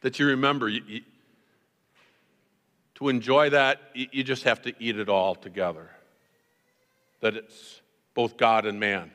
that 0.00 0.18
you 0.18 0.26
remember 0.26 0.68
you, 0.68 1.02
to 2.96 3.10
enjoy 3.10 3.50
that, 3.50 3.80
you 3.94 4.24
just 4.24 4.44
have 4.44 4.62
to 4.62 4.74
eat 4.78 4.98
it 4.98 5.08
all 5.08 5.34
together. 5.34 5.90
That 7.20 7.36
it's 7.36 7.80
both 8.14 8.36
God 8.36 8.64
and 8.66 8.80
man. 8.80 9.10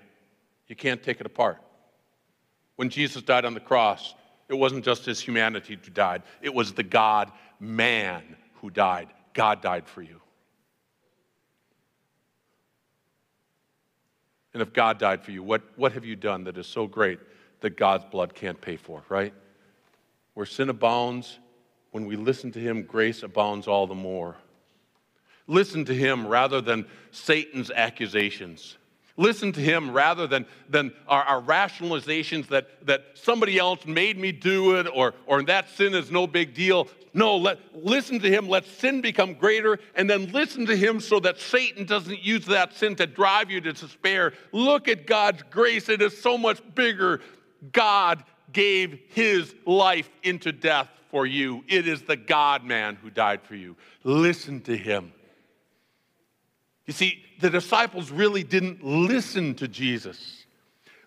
You 0.67 0.75
can't 0.75 1.01
take 1.01 1.19
it 1.19 1.25
apart. 1.25 1.59
When 2.75 2.89
Jesus 2.89 3.23
died 3.23 3.43
on 3.43 3.53
the 3.53 3.59
cross, 3.59 4.13
it 4.49 4.53
wasn't 4.53 4.85
just 4.85 5.05
his 5.05 5.19
humanity 5.19 5.77
who 5.83 5.91
died, 5.91 6.21
it 6.41 6.53
was 6.53 6.73
the 6.73 6.83
God 6.83 7.31
man 7.59 8.35
who 8.55 8.69
died. 8.69 9.07
God 9.33 9.61
died 9.61 9.87
for 9.87 10.01
you. 10.01 10.21
And 14.53 14.61
if 14.61 14.73
God 14.73 14.99
died 14.99 15.23
for 15.23 15.31
you, 15.31 15.41
what, 15.41 15.63
what 15.75 15.93
have 15.93 16.05
you 16.05 16.15
done 16.15 16.43
that 16.43 16.57
is 16.57 16.67
so 16.67 16.85
great 16.85 17.19
that 17.61 17.77
God's 17.77 18.03
blood 18.05 18.35
can't 18.35 18.59
pay 18.59 18.75
for, 18.75 19.01
right? 19.07 19.33
Where 20.33 20.45
sin 20.45 20.69
abounds, 20.69 21.39
when 21.91 22.05
we 22.05 22.15
listen 22.15 22.51
to 22.53 22.59
him, 22.59 22.83
grace 22.83 23.23
abounds 23.23 23.67
all 23.67 23.87
the 23.87 23.95
more. 23.95 24.35
Listen 25.47 25.83
to 25.85 25.93
him 25.93 26.25
rather 26.27 26.61
than 26.61 26.85
Satan's 27.11 27.69
accusations. 27.71 28.77
Listen 29.17 29.51
to 29.51 29.59
him 29.59 29.91
rather 29.91 30.25
than, 30.25 30.45
than 30.69 30.93
our, 31.07 31.23
our, 31.23 31.41
rationalizations 31.41 32.47
that, 32.47 32.85
that 32.87 33.03
somebody 33.13 33.59
else 33.59 33.85
made 33.85 34.17
me 34.17 34.31
do 34.31 34.77
it 34.77 34.87
or, 34.93 35.13
or 35.25 35.43
that 35.43 35.69
sin 35.69 35.93
is 35.93 36.09
no 36.09 36.25
big 36.25 36.53
deal. 36.53 36.87
No, 37.13 37.35
let, 37.35 37.59
listen 37.75 38.19
to 38.19 38.29
him. 38.29 38.47
Let 38.47 38.65
sin 38.65 39.01
become 39.01 39.33
greater 39.33 39.79
and 39.95 40.09
then 40.09 40.31
listen 40.31 40.65
to 40.67 40.75
him 40.75 41.01
so 41.01 41.19
that 41.19 41.39
Satan 41.39 41.85
doesn't 41.85 42.23
use 42.23 42.45
that 42.45 42.73
sin 42.73 42.95
to 42.95 43.05
drive 43.05 43.51
you 43.51 43.59
to 43.61 43.73
despair. 43.73 44.31
Look 44.53 44.87
at 44.87 45.05
God's 45.05 45.43
grace. 45.51 45.89
It 45.89 46.01
is 46.01 46.19
so 46.19 46.37
much 46.37 46.61
bigger. 46.73 47.19
God 47.73 48.23
gave 48.53 48.99
his 49.09 49.53
life 49.65 50.09
into 50.23 50.51
death 50.51 50.89
for 51.09 51.25
you. 51.25 51.63
It 51.67 51.87
is 51.87 52.01
the 52.01 52.15
God 52.15 52.63
man 52.63 52.95
who 52.95 53.09
died 53.09 53.41
for 53.43 53.55
you. 53.55 53.75
Listen 54.03 54.61
to 54.61 54.75
him. 54.75 55.13
You 56.85 56.93
see, 56.93 57.23
the 57.39 57.49
disciples 57.49 58.11
really 58.11 58.43
didn't 58.43 58.83
listen 58.83 59.55
to 59.55 59.67
Jesus. 59.67 60.45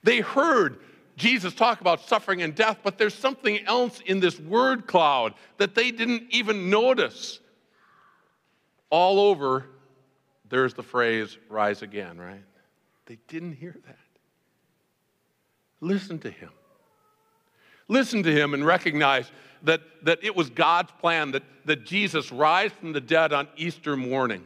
They 0.03 0.21
heard 0.21 0.79
Jesus 1.17 1.55
talk 1.55 1.81
about 1.81 2.01
suffering 2.01 2.43
and 2.43 2.55
death, 2.55 2.79
but 2.83 2.99
there's 2.99 3.15
something 3.15 3.65
else 3.67 4.01
in 4.05 4.21
this 4.21 4.39
word 4.39 4.87
cloud 4.87 5.35
that 5.59 5.75
they 5.75 5.91
didn't 5.91 6.25
even 6.31 6.71
notice. 6.71 7.41
All 8.91 9.21
over, 9.21 9.67
there's 10.49 10.75
the 10.75 10.83
phrase, 10.83 11.39
rise 11.49 11.83
again, 11.83 12.19
right? 12.19 12.45
They 13.07 13.19
didn't 13.29 13.55
hear 13.55 13.77
that. 13.87 13.97
Listen 15.81 16.19
to 16.21 16.31
him. 16.31 16.51
Listen 17.89 18.23
to 18.23 18.33
him 18.33 18.55
and 18.55 18.65
recognize 18.65 19.31
that, 19.63 19.81
that 20.03 20.23
it 20.23 20.35
was 20.35 20.51
God's 20.51 20.93
plan 21.01 21.33
that, 21.33 21.43
that 21.65 21.85
Jesus 21.85 22.33
rise 22.33 22.73
from 22.73 22.93
the 22.93 23.01
dead 23.01 23.33
on 23.33 23.49
Easter 23.57 23.97
morning. 23.97 24.45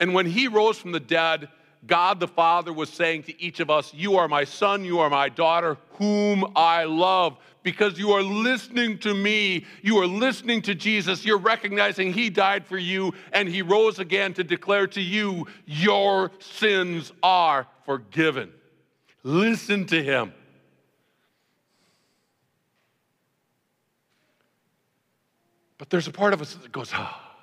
And 0.00 0.14
when 0.14 0.26
he 0.26 0.48
rose 0.48 0.78
from 0.78 0.92
the 0.92 1.00
dead, 1.00 1.48
God 1.86 2.20
the 2.20 2.28
Father 2.28 2.72
was 2.72 2.90
saying 2.90 3.24
to 3.24 3.42
each 3.42 3.60
of 3.60 3.70
us, 3.70 3.92
You 3.92 4.16
are 4.16 4.28
my 4.28 4.44
son, 4.44 4.84
you 4.84 5.00
are 5.00 5.10
my 5.10 5.28
daughter, 5.28 5.76
whom 5.92 6.52
I 6.54 6.84
love. 6.84 7.36
Because 7.62 7.98
you 7.98 8.10
are 8.10 8.22
listening 8.22 8.98
to 8.98 9.14
me, 9.14 9.66
you 9.82 9.98
are 9.98 10.06
listening 10.06 10.62
to 10.62 10.74
Jesus, 10.74 11.24
you're 11.24 11.38
recognizing 11.38 12.12
He 12.12 12.30
died 12.30 12.66
for 12.66 12.78
you 12.78 13.14
and 13.32 13.48
He 13.48 13.62
rose 13.62 13.98
again 13.98 14.34
to 14.34 14.44
declare 14.44 14.86
to 14.88 15.00
you, 15.00 15.46
Your 15.66 16.30
sins 16.40 17.12
are 17.22 17.66
forgiven. 17.84 18.52
Listen 19.22 19.86
to 19.86 20.02
Him. 20.02 20.32
But 25.82 25.90
there's 25.90 26.06
a 26.06 26.12
part 26.12 26.32
of 26.32 26.40
us 26.40 26.54
that 26.54 26.70
goes, 26.70 26.92
ah, 26.94 27.34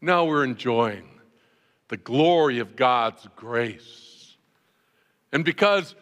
now 0.00 0.24
we're 0.24 0.42
enjoying 0.42 1.08
the 1.86 1.96
glory 1.96 2.58
of 2.58 2.74
God's 2.74 3.24
grace. 3.36 4.36
And 5.30 5.44
because 5.44 5.94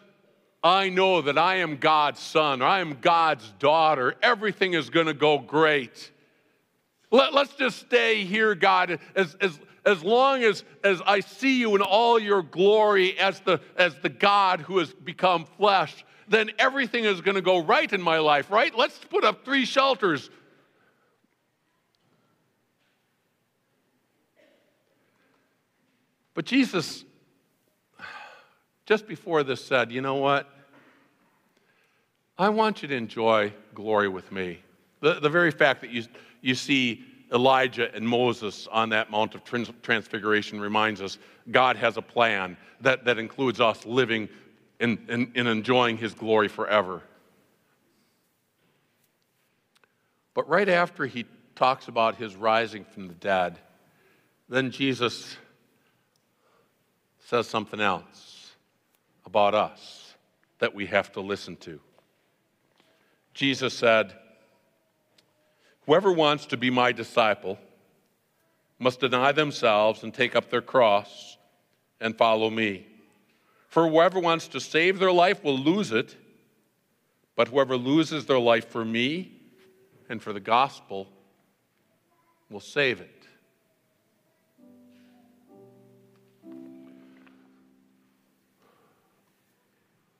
I 0.63 0.89
know 0.89 1.21
that 1.21 1.37
I 1.37 1.57
am 1.57 1.77
God's 1.77 2.19
son, 2.19 2.63
or 2.63 2.65
I 2.65 2.79
am 2.79 2.97
God's 2.99 3.47
daughter, 3.59 4.15
everything 4.23 4.73
is 4.73 4.89
going 4.89 5.05
to 5.05 5.13
go 5.13 5.37
great. 5.37 6.09
Let, 7.11 7.31
us 7.35 7.53
just 7.53 7.77
stay 7.77 8.25
here, 8.25 8.55
God, 8.55 8.99
as, 9.15 9.35
as, 9.39 9.59
as 9.85 10.03
long 10.03 10.41
as, 10.41 10.63
as 10.83 10.99
I 11.05 11.19
see 11.19 11.59
you 11.59 11.75
in 11.75 11.83
all 11.83 12.17
your 12.17 12.41
glory 12.41 13.19
as 13.19 13.39
the, 13.41 13.61
as 13.77 13.93
the 13.99 14.09
God 14.09 14.61
who 14.61 14.79
has 14.79 14.91
become 14.93 15.45
flesh, 15.45 16.03
then 16.27 16.49
everything 16.57 17.05
is 17.05 17.21
going 17.21 17.35
to 17.35 17.41
go 17.43 17.59
right 17.59 17.93
in 17.93 18.01
my 18.01 18.17
life, 18.17 18.49
right? 18.49 18.75
Let's 18.75 18.97
put 18.97 19.23
up 19.23 19.45
three 19.45 19.65
shelters 19.65 20.31
But 26.39 26.45
Jesus, 26.45 27.03
just 28.85 29.07
before 29.09 29.43
this, 29.43 29.61
said, 29.61 29.91
You 29.91 29.99
know 29.99 30.15
what? 30.15 30.49
I 32.37 32.47
want 32.47 32.81
you 32.81 32.87
to 32.87 32.95
enjoy 32.95 33.51
glory 33.73 34.07
with 34.07 34.31
me. 34.31 34.59
The, 35.01 35.15
the 35.15 35.27
very 35.27 35.51
fact 35.51 35.81
that 35.81 35.89
you, 35.89 36.05
you 36.39 36.55
see 36.55 37.03
Elijah 37.33 37.93
and 37.93 38.07
Moses 38.07 38.69
on 38.71 38.87
that 38.91 39.11
Mount 39.11 39.35
of 39.35 39.43
Transfiguration 39.43 40.61
reminds 40.61 41.01
us 41.01 41.17
God 41.51 41.75
has 41.75 41.97
a 41.97 42.01
plan 42.01 42.55
that, 42.79 43.03
that 43.03 43.17
includes 43.17 43.59
us 43.59 43.85
living 43.85 44.29
and, 44.79 44.97
and 45.09 45.35
enjoying 45.35 45.97
his 45.97 46.13
glory 46.13 46.47
forever. 46.47 47.01
But 50.33 50.47
right 50.47 50.69
after 50.69 51.05
he 51.05 51.25
talks 51.55 51.89
about 51.89 52.15
his 52.15 52.33
rising 52.33 52.85
from 52.85 53.09
the 53.09 53.15
dead, 53.15 53.59
then 54.47 54.71
Jesus 54.71 55.35
says 57.29 57.45
something 57.45 57.79
else 57.79 58.55
about 59.23 59.53
us 59.53 60.15
that 60.57 60.73
we 60.73 60.87
have 60.87 61.11
to 61.11 61.21
listen 61.21 61.55
to. 61.57 61.79
Jesus 63.35 63.71
said, 63.71 64.15
Whoever 65.85 66.11
wants 66.11 66.47
to 66.47 66.57
be 66.57 66.71
my 66.71 66.91
disciple 66.91 67.59
must 68.79 68.99
deny 68.99 69.31
themselves 69.31 70.01
and 70.01 70.11
take 70.11 70.35
up 70.35 70.49
their 70.49 70.63
cross 70.63 71.37
and 72.01 72.17
follow 72.17 72.49
me. 72.49 72.87
For 73.67 73.87
whoever 73.87 74.19
wants 74.19 74.47
to 74.47 74.59
save 74.59 74.97
their 74.97 75.11
life 75.11 75.43
will 75.43 75.59
lose 75.59 75.91
it, 75.91 76.15
but 77.35 77.49
whoever 77.49 77.77
loses 77.77 78.25
their 78.25 78.39
life 78.39 78.69
for 78.69 78.83
me 78.83 79.33
and 80.09 80.19
for 80.19 80.33
the 80.33 80.39
gospel 80.39 81.07
will 82.49 82.59
save 82.59 83.01
it. 83.01 83.18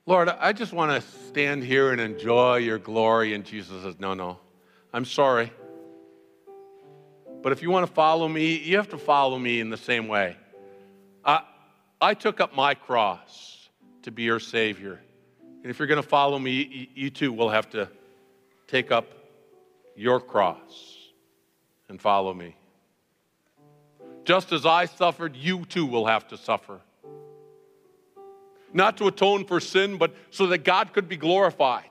Lord, 0.10 0.28
I 0.28 0.54
just 0.54 0.74
want 0.74 0.92
to 1.00 1.08
stand 1.28 1.64
here 1.64 1.92
and 1.92 2.02
enjoy 2.02 2.56
your 2.56 2.80
glory. 2.80 3.36
And 3.36 3.46
Jesus 3.46 3.84
says, 3.84 4.00
No, 4.00 4.16
no, 4.16 4.40
I'm 4.92 5.06
sorry. 5.06 5.54
But 7.44 7.52
if 7.52 7.62
you 7.62 7.70
want 7.70 7.86
to 7.86 7.94
follow 7.94 8.28
me, 8.28 8.56
you 8.56 8.78
have 8.78 8.90
to 8.90 8.98
follow 8.98 9.38
me 9.38 9.60
in 9.60 9.70
the 9.70 9.78
same 9.78 10.08
way. 10.08 10.36
I, 11.24 11.44
I 12.02 12.16
took 12.16 12.42
up 12.42 12.56
my 12.56 12.74
cross 12.74 13.70
to 14.02 14.10
be 14.10 14.24
your 14.24 14.40
Savior. 14.40 15.00
And 15.62 15.70
if 15.70 15.78
you're 15.78 15.88
going 15.88 16.02
to 16.02 16.10
follow 16.10 16.40
me, 16.40 16.90
you 16.96 17.12
too 17.12 17.32
will 17.32 17.52
have 17.52 17.70
to 17.70 17.88
take 18.66 18.92
up 18.92 19.06
your 19.96 20.20
cross 20.20 20.98
and 21.88 22.02
follow 22.02 22.34
me. 22.34 22.56
Just 24.26 24.54
as 24.54 24.66
I 24.66 24.86
suffered, 24.86 25.36
you 25.36 25.66
too 25.66 25.86
will 25.86 26.08
have 26.08 26.28
to 26.30 26.38
suffer 26.38 26.82
not 28.74 28.98
to 28.98 29.08
atone 29.08 29.46
for 29.46 29.60
sin, 29.60 29.98
but 29.98 30.14
so 30.32 30.48
that 30.48 30.60
God 30.60 30.94
could 30.94 31.08
be 31.08 31.18
glorified. 31.18 31.90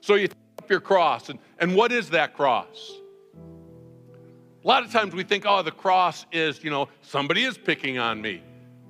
So 0.00 0.14
you 0.14 0.28
take 0.28 0.36
up 0.58 0.70
your 0.70 0.80
cross, 0.80 1.28
and, 1.28 1.38
and 1.58 1.74
what 1.74 1.92
is 1.92 2.10
that 2.10 2.34
cross? 2.34 2.92
A 4.64 4.68
lot 4.68 4.84
of 4.84 4.90
times 4.90 5.14
we 5.14 5.22
think, 5.22 5.44
oh, 5.46 5.62
the 5.62 5.70
cross 5.70 6.26
is, 6.32 6.62
you 6.62 6.70
know, 6.70 6.88
somebody 7.02 7.44
is 7.44 7.56
picking 7.56 7.98
on 7.98 8.20
me. 8.20 8.42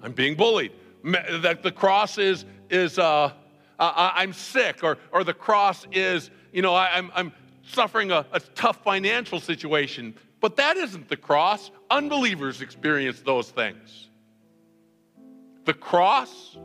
I'm 0.02 0.12
being 0.12 0.34
bullied. 0.34 0.72
That 1.04 1.62
the 1.62 1.72
cross 1.72 2.18
is, 2.18 2.44
is 2.70 2.98
uh, 2.98 3.32
I'm 3.78 4.32
sick, 4.32 4.82
or, 4.82 4.98
or 5.12 5.24
the 5.24 5.34
cross 5.34 5.86
is, 5.92 6.30
you 6.52 6.62
know, 6.62 6.74
I, 6.74 6.98
am 6.98 7.10
I'm, 7.14 7.26
I'm 7.26 7.32
suffering 7.62 8.10
a, 8.10 8.26
a 8.32 8.40
tough 8.40 8.82
financial 8.82 9.40
situation. 9.40 10.14
But 10.40 10.56
that 10.56 10.76
isn't 10.76 11.08
the 11.08 11.16
cross. 11.16 11.70
Unbelievers 11.90 12.60
experience 12.60 13.20
those 13.20 13.50
things. 13.50 14.07
The 15.68 15.74
cross 15.74 16.56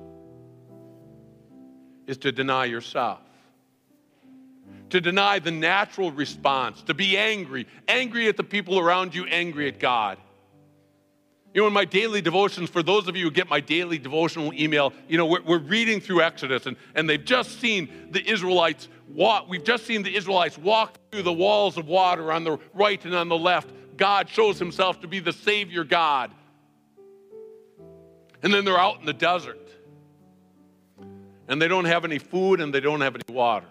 is 2.08 2.18
to 2.20 2.32
deny 2.32 2.64
yourself, 2.64 3.20
to 4.92 5.02
deny 5.02 5.40
the 5.40 5.52
natural 5.52 6.10
response, 6.14 6.82
to 6.84 6.94
be 6.94 7.18
angry, 7.18 7.68
angry 7.90 8.30
at 8.30 8.38
the 8.38 8.46
people 8.46 8.80
around 8.80 9.14
you, 9.14 9.26
angry 9.26 9.68
at 9.68 9.78
God. 9.78 10.20
You 11.54 11.60
know, 11.60 11.68
in 11.68 11.74
my 11.74 11.84
daily 11.84 12.22
devotions, 12.22 12.70
for 12.70 12.82
those 12.82 13.10
of 13.10 13.18
you 13.18 13.26
who 13.26 13.32
get 13.32 13.50
my 13.50 13.60
daily 13.60 13.98
devotional 13.98 14.54
email, 14.54 14.94
you 15.10 15.18
know, 15.18 15.26
we're, 15.26 15.44
we're 15.44 15.60
reading 15.60 16.00
through 16.00 16.22
Exodus 16.22 16.66
and, 16.66 16.78
and 16.96 17.10
they've 17.10 17.26
just 17.26 17.60
seen 17.60 18.08
the 18.12 18.26
Israelites 18.26 18.88
walk, 19.10 19.50
we've 19.50 19.66
just 19.66 19.86
seen 19.86 20.04
the 20.04 20.16
Israelites 20.16 20.58
walk 20.58 20.98
through 21.12 21.24
the 21.24 21.34
walls 21.34 21.78
of 21.78 21.90
water 21.90 22.32
on 22.32 22.46
the 22.46 22.58
right 22.74 23.04
and 23.04 23.14
on 23.14 23.28
the 23.28 23.38
left. 23.38 23.70
God 23.98 24.30
shows 24.30 24.60
himself 24.60 25.02
to 25.02 25.10
be 25.10 25.20
the 25.20 25.34
Savior 25.34 25.84
God. 25.84 26.32
And 28.44 28.54
then 28.54 28.66
they're 28.66 28.80
out 28.80 29.00
in 29.00 29.06
the 29.06 29.14
desert. 29.14 29.58
And 31.48 31.62
they 31.62 31.68
don't 31.68 31.86
have 31.86 32.06
any 32.06 32.20
food 32.20 32.60
and 32.60 32.74
they 32.74 32.82
don't 32.82 33.02
have 33.02 33.16
any 33.16 33.34
water. 33.34 33.66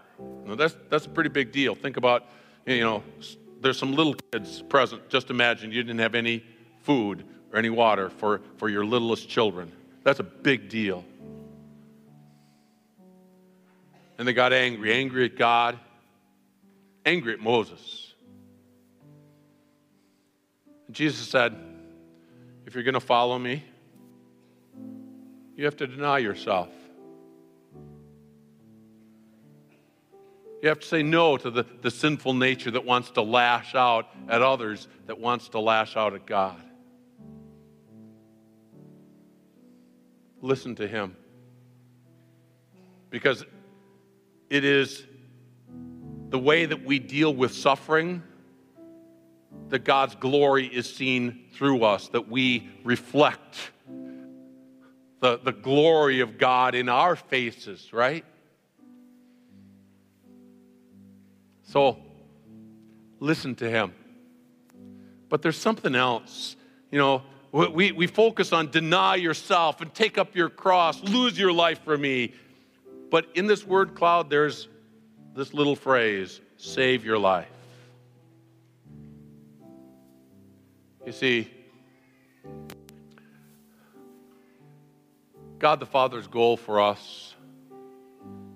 Now 0.46 0.54
that's, 0.54 0.76
that's 0.88 1.06
a 1.06 1.10
pretty 1.10 1.30
big 1.30 1.52
deal. 1.52 1.74
Think 1.74 1.98
about, 1.98 2.24
you 2.66 2.80
know, 2.80 3.02
there's 3.60 3.78
some 3.78 3.94
little 3.94 4.14
kids 4.32 4.62
present. 4.62 5.08
Just 5.08 5.30
imagine 5.30 5.70
you 5.70 5.82
didn't 5.82 6.00
have 6.00 6.14
any 6.14 6.42
food 6.80 7.24
or 7.52 7.58
any 7.58 7.70
water 7.70 8.08
for, 8.08 8.40
for 8.56 8.68
your 8.68 8.84
littlest 8.84 9.28
children. 9.28 9.70
That's 10.04 10.20
a 10.20 10.24
big 10.24 10.68
deal. 10.68 11.04
And 14.18 14.26
they 14.26 14.32
got 14.32 14.52
angry, 14.52 14.92
angry 14.92 15.24
at 15.26 15.36
God, 15.36 15.78
angry 17.04 17.34
at 17.34 17.40
Moses. 17.40 18.14
And 20.86 20.96
Jesus 20.96 21.28
said, 21.28 21.56
If 22.66 22.74
you're 22.74 22.84
going 22.84 22.94
to 22.94 23.00
follow 23.00 23.38
me, 23.38 23.64
you 25.56 25.64
have 25.64 25.76
to 25.76 25.86
deny 25.86 26.18
yourself. 26.18 26.68
You 30.62 30.68
have 30.68 30.78
to 30.78 30.86
say 30.86 31.02
no 31.02 31.36
to 31.36 31.50
the, 31.50 31.66
the 31.82 31.90
sinful 31.90 32.34
nature 32.34 32.70
that 32.70 32.84
wants 32.84 33.10
to 33.12 33.22
lash 33.22 33.74
out 33.74 34.06
at 34.28 34.42
others, 34.42 34.86
that 35.06 35.18
wants 35.18 35.48
to 35.50 35.58
lash 35.58 35.96
out 35.96 36.14
at 36.14 36.24
God. 36.24 36.62
Listen 40.40 40.76
to 40.76 40.86
Him. 40.86 41.16
Because 43.10 43.44
it 44.50 44.64
is 44.64 45.04
the 46.30 46.38
way 46.38 46.64
that 46.64 46.84
we 46.84 46.98
deal 46.98 47.34
with 47.34 47.52
suffering 47.52 48.22
that 49.68 49.84
God's 49.84 50.14
glory 50.14 50.66
is 50.66 50.92
seen 50.92 51.46
through 51.54 51.82
us, 51.82 52.08
that 52.08 52.28
we 52.28 52.68
reflect 52.84 53.56
the, 55.22 55.38
the 55.38 55.52
glory 55.52 56.18
of 56.18 56.36
God 56.36 56.74
in 56.74 56.88
our 56.88 57.14
faces, 57.14 57.92
right? 57.92 58.24
So, 61.62 61.96
listen 63.20 63.54
to 63.54 63.70
him. 63.70 63.94
But 65.28 65.40
there's 65.40 65.56
something 65.56 65.94
else. 65.94 66.56
You 66.90 66.98
know, 66.98 67.22
we, 67.52 67.92
we 67.92 68.08
focus 68.08 68.52
on 68.52 68.72
deny 68.72 69.14
yourself 69.14 69.80
and 69.80 69.94
take 69.94 70.18
up 70.18 70.34
your 70.34 70.48
cross, 70.48 71.00
lose 71.04 71.38
your 71.38 71.52
life 71.52 71.84
for 71.84 71.96
me. 71.96 72.34
But 73.08 73.26
in 73.34 73.46
this 73.46 73.64
word 73.64 73.94
cloud, 73.94 74.28
there's 74.28 74.68
this 75.36 75.54
little 75.54 75.76
phrase 75.76 76.40
save 76.56 77.04
your 77.04 77.18
life. 77.18 77.46
You 81.06 81.12
see, 81.12 81.48
God 85.62 85.78
the 85.78 85.86
Father's 85.86 86.26
goal 86.26 86.56
for 86.56 86.80
us 86.80 87.36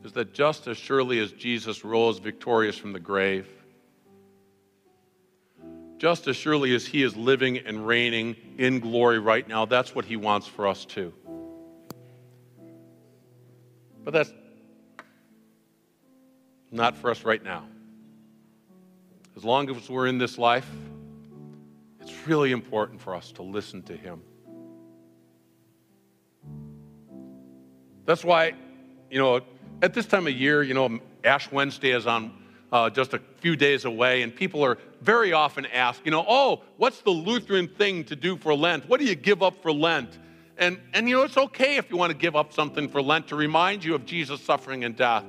is 0.02 0.10
that 0.14 0.34
just 0.34 0.66
as 0.66 0.76
surely 0.76 1.20
as 1.20 1.30
Jesus 1.30 1.84
rose 1.84 2.18
victorious 2.18 2.76
from 2.76 2.92
the 2.92 2.98
grave, 2.98 3.46
just 5.98 6.26
as 6.26 6.34
surely 6.34 6.74
as 6.74 6.84
he 6.84 7.04
is 7.04 7.14
living 7.14 7.58
and 7.58 7.86
reigning 7.86 8.34
in 8.58 8.80
glory 8.80 9.20
right 9.20 9.46
now, 9.46 9.66
that's 9.66 9.94
what 9.94 10.04
he 10.04 10.16
wants 10.16 10.48
for 10.48 10.66
us 10.66 10.84
too. 10.84 11.14
But 14.02 14.12
that's 14.12 14.32
not 16.72 16.96
for 16.96 17.12
us 17.12 17.22
right 17.22 17.42
now. 17.42 17.68
As 19.36 19.44
long 19.44 19.70
as 19.70 19.88
we're 19.88 20.08
in 20.08 20.18
this 20.18 20.38
life, 20.38 20.68
it's 22.00 22.26
really 22.26 22.50
important 22.50 23.00
for 23.00 23.14
us 23.14 23.30
to 23.32 23.42
listen 23.42 23.84
to 23.84 23.96
him. 23.96 24.22
That's 28.06 28.24
why, 28.24 28.54
you 29.10 29.18
know, 29.18 29.40
at 29.82 29.92
this 29.92 30.06
time 30.06 30.26
of 30.26 30.32
year, 30.32 30.62
you 30.62 30.74
know, 30.74 31.00
Ash 31.24 31.50
Wednesday 31.50 31.90
is 31.90 32.06
on 32.06 32.32
uh, 32.72 32.88
just 32.88 33.14
a 33.14 33.20
few 33.40 33.56
days 33.56 33.84
away, 33.84 34.22
and 34.22 34.34
people 34.34 34.64
are 34.64 34.78
very 35.02 35.32
often 35.32 35.66
asked, 35.66 36.02
you 36.04 36.10
know, 36.10 36.24
oh, 36.26 36.62
what's 36.76 37.00
the 37.02 37.10
Lutheran 37.10 37.68
thing 37.68 38.04
to 38.04 38.16
do 38.16 38.36
for 38.36 38.54
Lent? 38.54 38.88
What 38.88 39.00
do 39.00 39.06
you 39.06 39.14
give 39.14 39.42
up 39.42 39.60
for 39.62 39.72
Lent? 39.72 40.18
And, 40.56 40.80
and 40.94 41.08
you 41.08 41.16
know, 41.16 41.22
it's 41.22 41.36
okay 41.36 41.76
if 41.76 41.90
you 41.90 41.96
want 41.96 42.12
to 42.12 42.16
give 42.16 42.34
up 42.34 42.52
something 42.52 42.88
for 42.88 43.02
Lent 43.02 43.28
to 43.28 43.36
remind 43.36 43.84
you 43.84 43.94
of 43.94 44.06
Jesus' 44.06 44.40
suffering 44.40 44.84
and 44.84 44.96
death. 44.96 45.24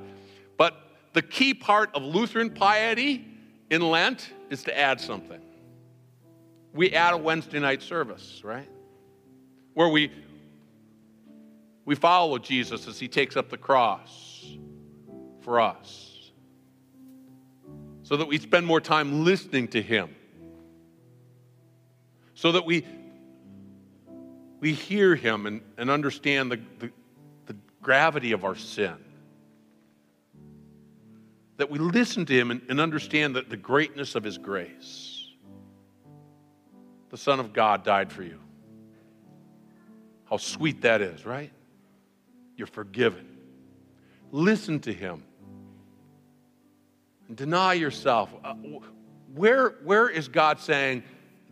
But 0.56 0.76
the 1.14 1.22
key 1.22 1.54
part 1.54 1.94
of 1.96 2.04
Lutheran 2.04 2.50
piety 2.50 3.26
in 3.70 3.82
Lent 3.82 4.32
is 4.50 4.64
to 4.64 4.78
add 4.78 5.02
something. 5.02 5.42
We 6.74 6.94
add 6.94 7.14
a 7.14 7.18
Wednesday 7.18 7.60
night 7.60 7.82
service, 7.82 8.42
right? 8.44 8.70
Where 9.74 9.90
we, 9.90 10.12
we 11.88 11.96
follow 11.96 12.38
Jesus 12.38 12.88
as 12.88 13.00
he 13.00 13.08
takes 13.08 13.36
up 13.36 13.50
the 13.50 13.58
cross 13.58 14.46
for 15.42 15.60
us 15.60 16.08
so 18.04 18.16
that 18.16 18.28
we 18.28 18.38
spend 18.38 18.66
more 18.66 18.80
time 18.80 19.26
listening 19.26 19.68
to 19.68 19.82
Him, 19.82 20.16
so 22.36 22.54
that 22.54 22.66
we, 22.66 22.86
we 24.62 24.72
hear 24.72 25.14
Him 25.14 25.46
and, 25.46 25.62
and 25.78 25.90
understand 25.90 26.50
the, 26.50 26.60
the, 26.80 26.90
the 27.48 27.56
gravity 27.82 28.32
of 28.32 28.46
our 28.46 28.56
sin, 28.56 28.96
that 31.58 31.70
we 31.70 31.80
listen 31.80 32.26
to 32.26 32.34
Him 32.34 32.52
and, 32.52 32.62
and 32.70 32.80
understand 32.80 33.36
the, 33.36 33.42
the 33.42 33.58
greatness 33.58 34.16
of 34.16 34.24
His 34.24 34.38
grace. 34.38 35.34
The 37.10 37.18
Son 37.18 37.42
of 37.42 37.52
God 37.52 37.84
died 37.84 38.10
for 38.10 38.24
you. 38.24 38.40
How 40.30 40.38
sweet 40.38 40.82
that 40.84 41.02
is, 41.02 41.26
right? 41.26 41.52
You're 42.58 42.68
forgiven. 42.68 43.26
Listen 44.32 44.82
to 44.82 44.94
Him 44.94 45.24
deny 47.34 47.74
yourself. 47.74 48.34
Uh, 48.44 48.56
where, 49.34 49.70
where 49.84 50.10
is 50.10 50.28
God 50.28 50.60
saying 50.60 51.04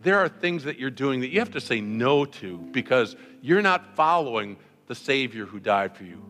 there 0.02 0.18
are 0.18 0.28
things 0.28 0.64
that 0.64 0.78
you're 0.78 0.90
doing 0.90 1.20
that 1.20 1.28
you 1.28 1.38
have 1.38 1.52
to 1.52 1.60
say 1.60 1.80
no 1.80 2.24
to 2.24 2.58
because 2.72 3.16
you're 3.42 3.62
not 3.62 3.94
following 3.94 4.56
the 4.86 4.94
Savior 4.94 5.46
who 5.46 5.60
died 5.60 5.96
for 5.96 6.04
you? 6.04 6.24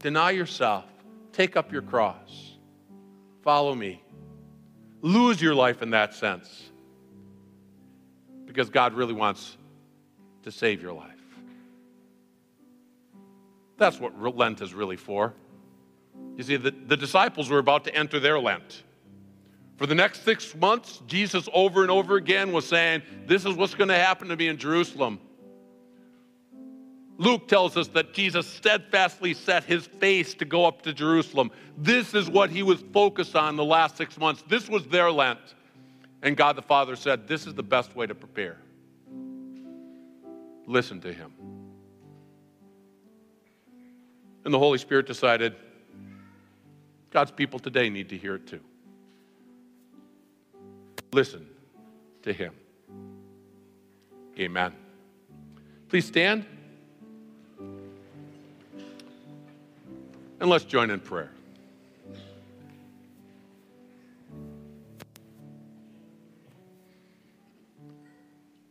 Deny 0.00 0.30
yourself, 0.30 0.84
take 1.32 1.56
up 1.56 1.72
your 1.72 1.82
cross, 1.82 2.56
follow 3.42 3.74
me. 3.74 4.02
Lose 5.00 5.40
your 5.40 5.54
life 5.54 5.80
in 5.80 5.90
that 5.90 6.12
sense 6.12 6.70
because 8.46 8.68
God 8.68 8.94
really 8.94 9.12
wants 9.12 9.56
to 10.42 10.50
save 10.50 10.82
your 10.82 10.92
life. 10.92 11.17
That's 13.78 13.98
what 13.98 14.36
Lent 14.36 14.60
is 14.60 14.74
really 14.74 14.96
for. 14.96 15.32
You 16.36 16.42
see, 16.42 16.56
the, 16.56 16.72
the 16.72 16.96
disciples 16.96 17.48
were 17.48 17.58
about 17.58 17.84
to 17.84 17.94
enter 17.94 18.20
their 18.20 18.38
Lent. 18.38 18.82
For 19.76 19.86
the 19.86 19.94
next 19.94 20.24
six 20.24 20.54
months, 20.56 21.00
Jesus 21.06 21.48
over 21.54 21.82
and 21.82 21.90
over 21.90 22.16
again 22.16 22.52
was 22.52 22.66
saying, 22.66 23.02
This 23.26 23.46
is 23.46 23.54
what's 23.54 23.74
going 23.74 23.88
to 23.88 23.94
happen 23.94 24.28
to 24.28 24.36
me 24.36 24.48
in 24.48 24.58
Jerusalem. 24.58 25.20
Luke 27.16 27.48
tells 27.48 27.76
us 27.76 27.88
that 27.88 28.12
Jesus 28.12 28.46
steadfastly 28.46 29.34
set 29.34 29.64
his 29.64 29.86
face 29.86 30.34
to 30.34 30.44
go 30.44 30.64
up 30.64 30.82
to 30.82 30.92
Jerusalem. 30.92 31.50
This 31.76 32.14
is 32.14 32.28
what 32.28 32.50
he 32.50 32.62
was 32.62 32.80
focused 32.92 33.34
on 33.34 33.56
the 33.56 33.64
last 33.64 33.96
six 33.96 34.18
months. 34.18 34.44
This 34.48 34.68
was 34.68 34.86
their 34.86 35.10
Lent. 35.10 35.40
And 36.22 36.36
God 36.36 36.56
the 36.56 36.62
Father 36.62 36.96
said, 36.96 37.28
This 37.28 37.46
is 37.46 37.54
the 37.54 37.62
best 37.62 37.94
way 37.94 38.06
to 38.06 38.14
prepare. 38.14 38.58
Listen 40.66 41.00
to 41.00 41.12
him. 41.12 41.32
And 44.48 44.54
the 44.54 44.58
Holy 44.58 44.78
Spirit 44.78 45.06
decided 45.06 45.54
God's 47.10 47.30
people 47.30 47.58
today 47.58 47.90
need 47.90 48.08
to 48.08 48.16
hear 48.16 48.36
it 48.36 48.46
too. 48.46 48.62
Listen 51.12 51.46
to 52.22 52.32
him. 52.32 52.54
Amen. 54.38 54.72
Please 55.90 56.06
stand. 56.06 56.46
And 60.40 60.48
let's 60.48 60.64
join 60.64 60.88
in 60.88 61.00
prayer. 61.00 61.30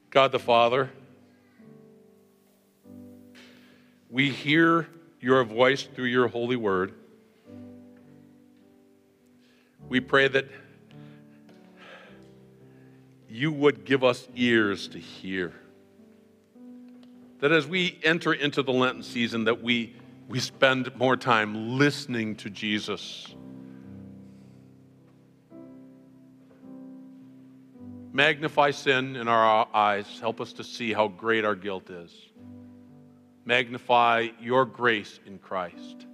God 0.10 0.32
the 0.32 0.40
Father, 0.40 0.90
we 4.10 4.32
hear 4.32 4.88
your 5.28 5.44
voice 5.44 5.84
through 5.84 6.06
your 6.06 6.30
holy 6.30 6.56
word. 6.56 6.94
We 9.90 10.00
pray 10.00 10.30
that 10.30 10.48
you 13.28 13.52
would 13.52 13.84
give 13.84 14.06
us 14.06 14.26
ears 14.38 14.88
to 14.88 15.00
hear. 15.00 15.52
That 17.40 17.52
as 17.52 17.68
we 17.68 18.00
enter 18.04 18.32
into 18.32 18.64
the 18.64 18.72
Lenten 18.72 19.04
season, 19.04 19.44
that 19.44 19.62
we, 19.62 19.98
we 20.30 20.40
spend 20.40 20.96
more 20.96 21.18
time 21.18 21.78
listening 21.78 22.38
to 22.38 22.50
Jesus. 22.50 23.36
Magnify 28.14 28.72
sin 28.72 29.18
in 29.18 29.28
our 29.28 29.68
eyes. 29.74 30.06
Help 30.22 30.40
us 30.40 30.54
to 30.54 30.64
see 30.64 30.94
how 30.94 31.10
great 31.10 31.44
our 31.44 31.56
guilt 31.56 31.90
is. 31.90 32.14
Magnify 33.48 34.28
your 34.42 34.66
grace 34.66 35.22
in 35.26 35.40
Christ. 35.40 36.06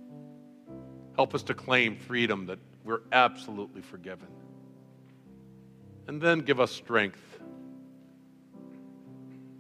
Help 1.16 1.34
us 1.34 1.42
to 1.44 1.56
claim 1.56 1.96
freedom 1.96 2.46
that 2.46 2.60
we're 2.84 3.02
absolutely 3.12 3.82
forgiven 3.82 4.28
and 6.08 6.22
then 6.22 6.42
give 6.42 6.60
us 6.60 6.72
strength 6.72 7.40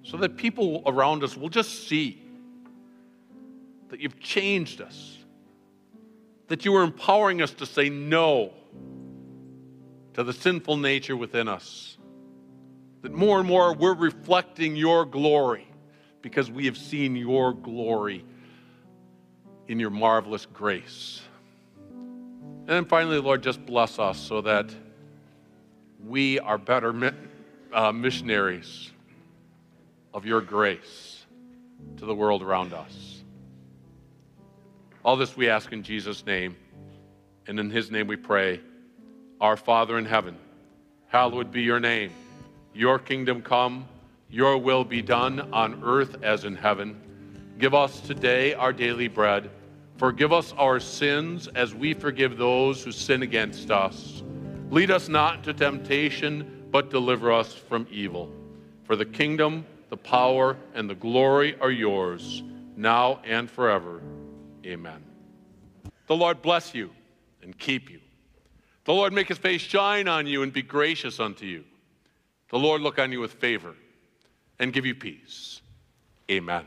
so 0.03 0.17
that 0.17 0.37
people 0.37 0.83
around 0.85 1.23
us 1.23 1.35
will 1.35 1.49
just 1.49 1.87
see 1.87 2.21
that 3.89 3.99
you've 3.99 4.19
changed 4.19 4.79
us, 4.79 5.17
that 6.49 6.65
you 6.65 6.75
are 6.75 6.83
empowering 6.83 7.41
us 7.41 7.53
to 7.53 7.65
say 7.65 7.89
no 7.89 8.53
to 10.13 10.23
the 10.23 10.33
sinful 10.33 10.77
nature 10.77 11.17
within 11.17 11.47
us, 11.47 11.97
that 13.01 13.13
more 13.13 13.39
and 13.39 13.47
more 13.47 13.73
we're 13.73 13.95
reflecting 13.95 14.75
your 14.75 15.05
glory 15.05 15.72
because 16.23 16.49
we 16.49 16.65
have 16.65 16.77
seen 16.77 17.15
your 17.15 17.53
glory 17.53 18.25
in 19.67 19.79
your 19.79 19.91
marvelous 19.91 20.47
grace. 20.47 21.21
And 21.89 22.69
then 22.69 22.85
finally, 22.85 23.19
Lord, 23.19 23.43
just 23.43 23.63
bless 23.63 23.99
us 23.99 24.17
so 24.17 24.41
that 24.41 24.73
we 26.03 26.39
are 26.39 26.57
better 26.57 27.13
uh, 27.73 27.91
missionaries 27.91 28.89
of 30.13 30.25
your 30.25 30.41
grace 30.41 31.25
to 31.97 32.05
the 32.05 32.15
world 32.15 32.41
around 32.41 32.73
us. 32.73 33.21
All 35.03 35.17
this 35.17 35.35
we 35.35 35.49
ask 35.49 35.73
in 35.73 35.83
Jesus' 35.83 36.25
name, 36.25 36.55
and 37.47 37.59
in 37.59 37.69
his 37.69 37.91
name 37.91 38.07
we 38.07 38.15
pray. 38.15 38.61
Our 39.41 39.57
Father 39.57 39.97
in 39.97 40.05
heaven, 40.05 40.37
hallowed 41.07 41.51
be 41.51 41.63
your 41.63 41.81
name. 41.81 42.11
Your 42.73 42.97
kingdom 42.97 43.41
come, 43.41 43.85
your 44.33 44.57
will 44.57 44.83
be 44.83 45.01
done 45.01 45.39
on 45.53 45.81
earth 45.83 46.21
as 46.23 46.43
in 46.43 46.55
heaven. 46.55 46.99
Give 47.57 47.73
us 47.73 48.01
today 48.01 48.53
our 48.53 48.73
daily 48.73 49.07
bread. 49.07 49.49
Forgive 49.97 50.33
us 50.33 50.53
our 50.57 50.79
sins 50.79 51.47
as 51.55 51.73
we 51.73 51.93
forgive 51.93 52.37
those 52.37 52.83
who 52.83 52.91
sin 52.91 53.21
against 53.21 53.71
us 53.71 54.23
Lead 54.73 54.89
us 54.89 55.07
not 55.07 55.35
into 55.35 55.53
temptation, 55.53 56.65
but 56.71 56.89
deliver 56.89 57.31
us 57.31 57.53
from 57.53 57.85
evil. 57.91 58.27
For 58.85 58.95
the 58.95 59.05
kingdom, 59.05 59.67
the 59.91 59.97
power, 59.97 60.57
and 60.73 60.89
the 60.89 60.95
glory 60.95 61.55
are 61.61 61.69
yours, 61.69 62.41
now 62.75 63.19
and 63.23 63.47
forever. 63.47 64.01
Amen. 64.65 65.03
The 66.07 66.15
Lord 66.15 66.41
bless 66.41 66.73
you 66.73 66.89
and 67.43 67.55
keep 67.55 67.91
you. 67.91 67.99
The 68.85 68.95
Lord 68.95 69.13
make 69.13 69.27
his 69.27 69.37
face 69.37 69.61
shine 69.61 70.07
on 70.07 70.25
you 70.25 70.41
and 70.41 70.51
be 70.51 70.63
gracious 70.63 71.19
unto 71.19 71.45
you. 71.45 71.65
The 72.49 72.57
Lord 72.57 72.81
look 72.81 72.97
on 72.97 73.11
you 73.11 73.19
with 73.19 73.33
favor 73.33 73.75
and 74.63 74.73
give 74.73 74.85
you 74.85 74.95
peace. 74.95 75.61
Amen. 76.31 76.63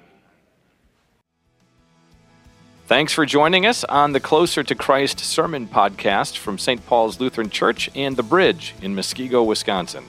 Thanks 2.86 3.12
for 3.12 3.26
joining 3.26 3.66
us 3.66 3.82
on 3.82 4.12
the 4.12 4.20
Closer 4.20 4.62
to 4.62 4.74
Christ 4.76 5.18
Sermon 5.18 5.66
Podcast 5.66 6.36
from 6.36 6.56
St. 6.56 6.86
Paul's 6.86 7.18
Lutheran 7.18 7.50
Church 7.50 7.90
and 7.96 8.16
The 8.16 8.22
Bridge 8.22 8.76
in 8.80 8.94
Muskego, 8.94 9.44
Wisconsin. 9.44 10.04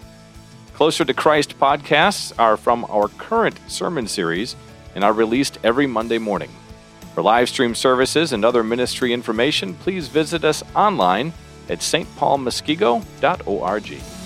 Closer 0.76 1.04
to 1.04 1.14
Christ 1.14 1.58
podcasts 1.58 2.32
are 2.38 2.56
from 2.56 2.86
our 2.90 3.08
current 3.08 3.60
sermon 3.68 4.06
series 4.06 4.56
and 4.94 5.04
are 5.04 5.14
released 5.14 5.58
every 5.64 5.88
Monday 5.88 6.20
morning. 6.20 6.52
For 7.16 7.24
live 7.24 7.50
stream 7.50 7.74
services 7.74 8.32
and 8.32 8.46
other 8.46 8.64
ministry 8.64 9.12
information, 9.12 9.74
please 9.74 10.08
visit 10.08 10.44
us 10.44 10.62
online 10.76 11.34
at 11.68 11.80
stpaulmuskego.org. 11.80 14.17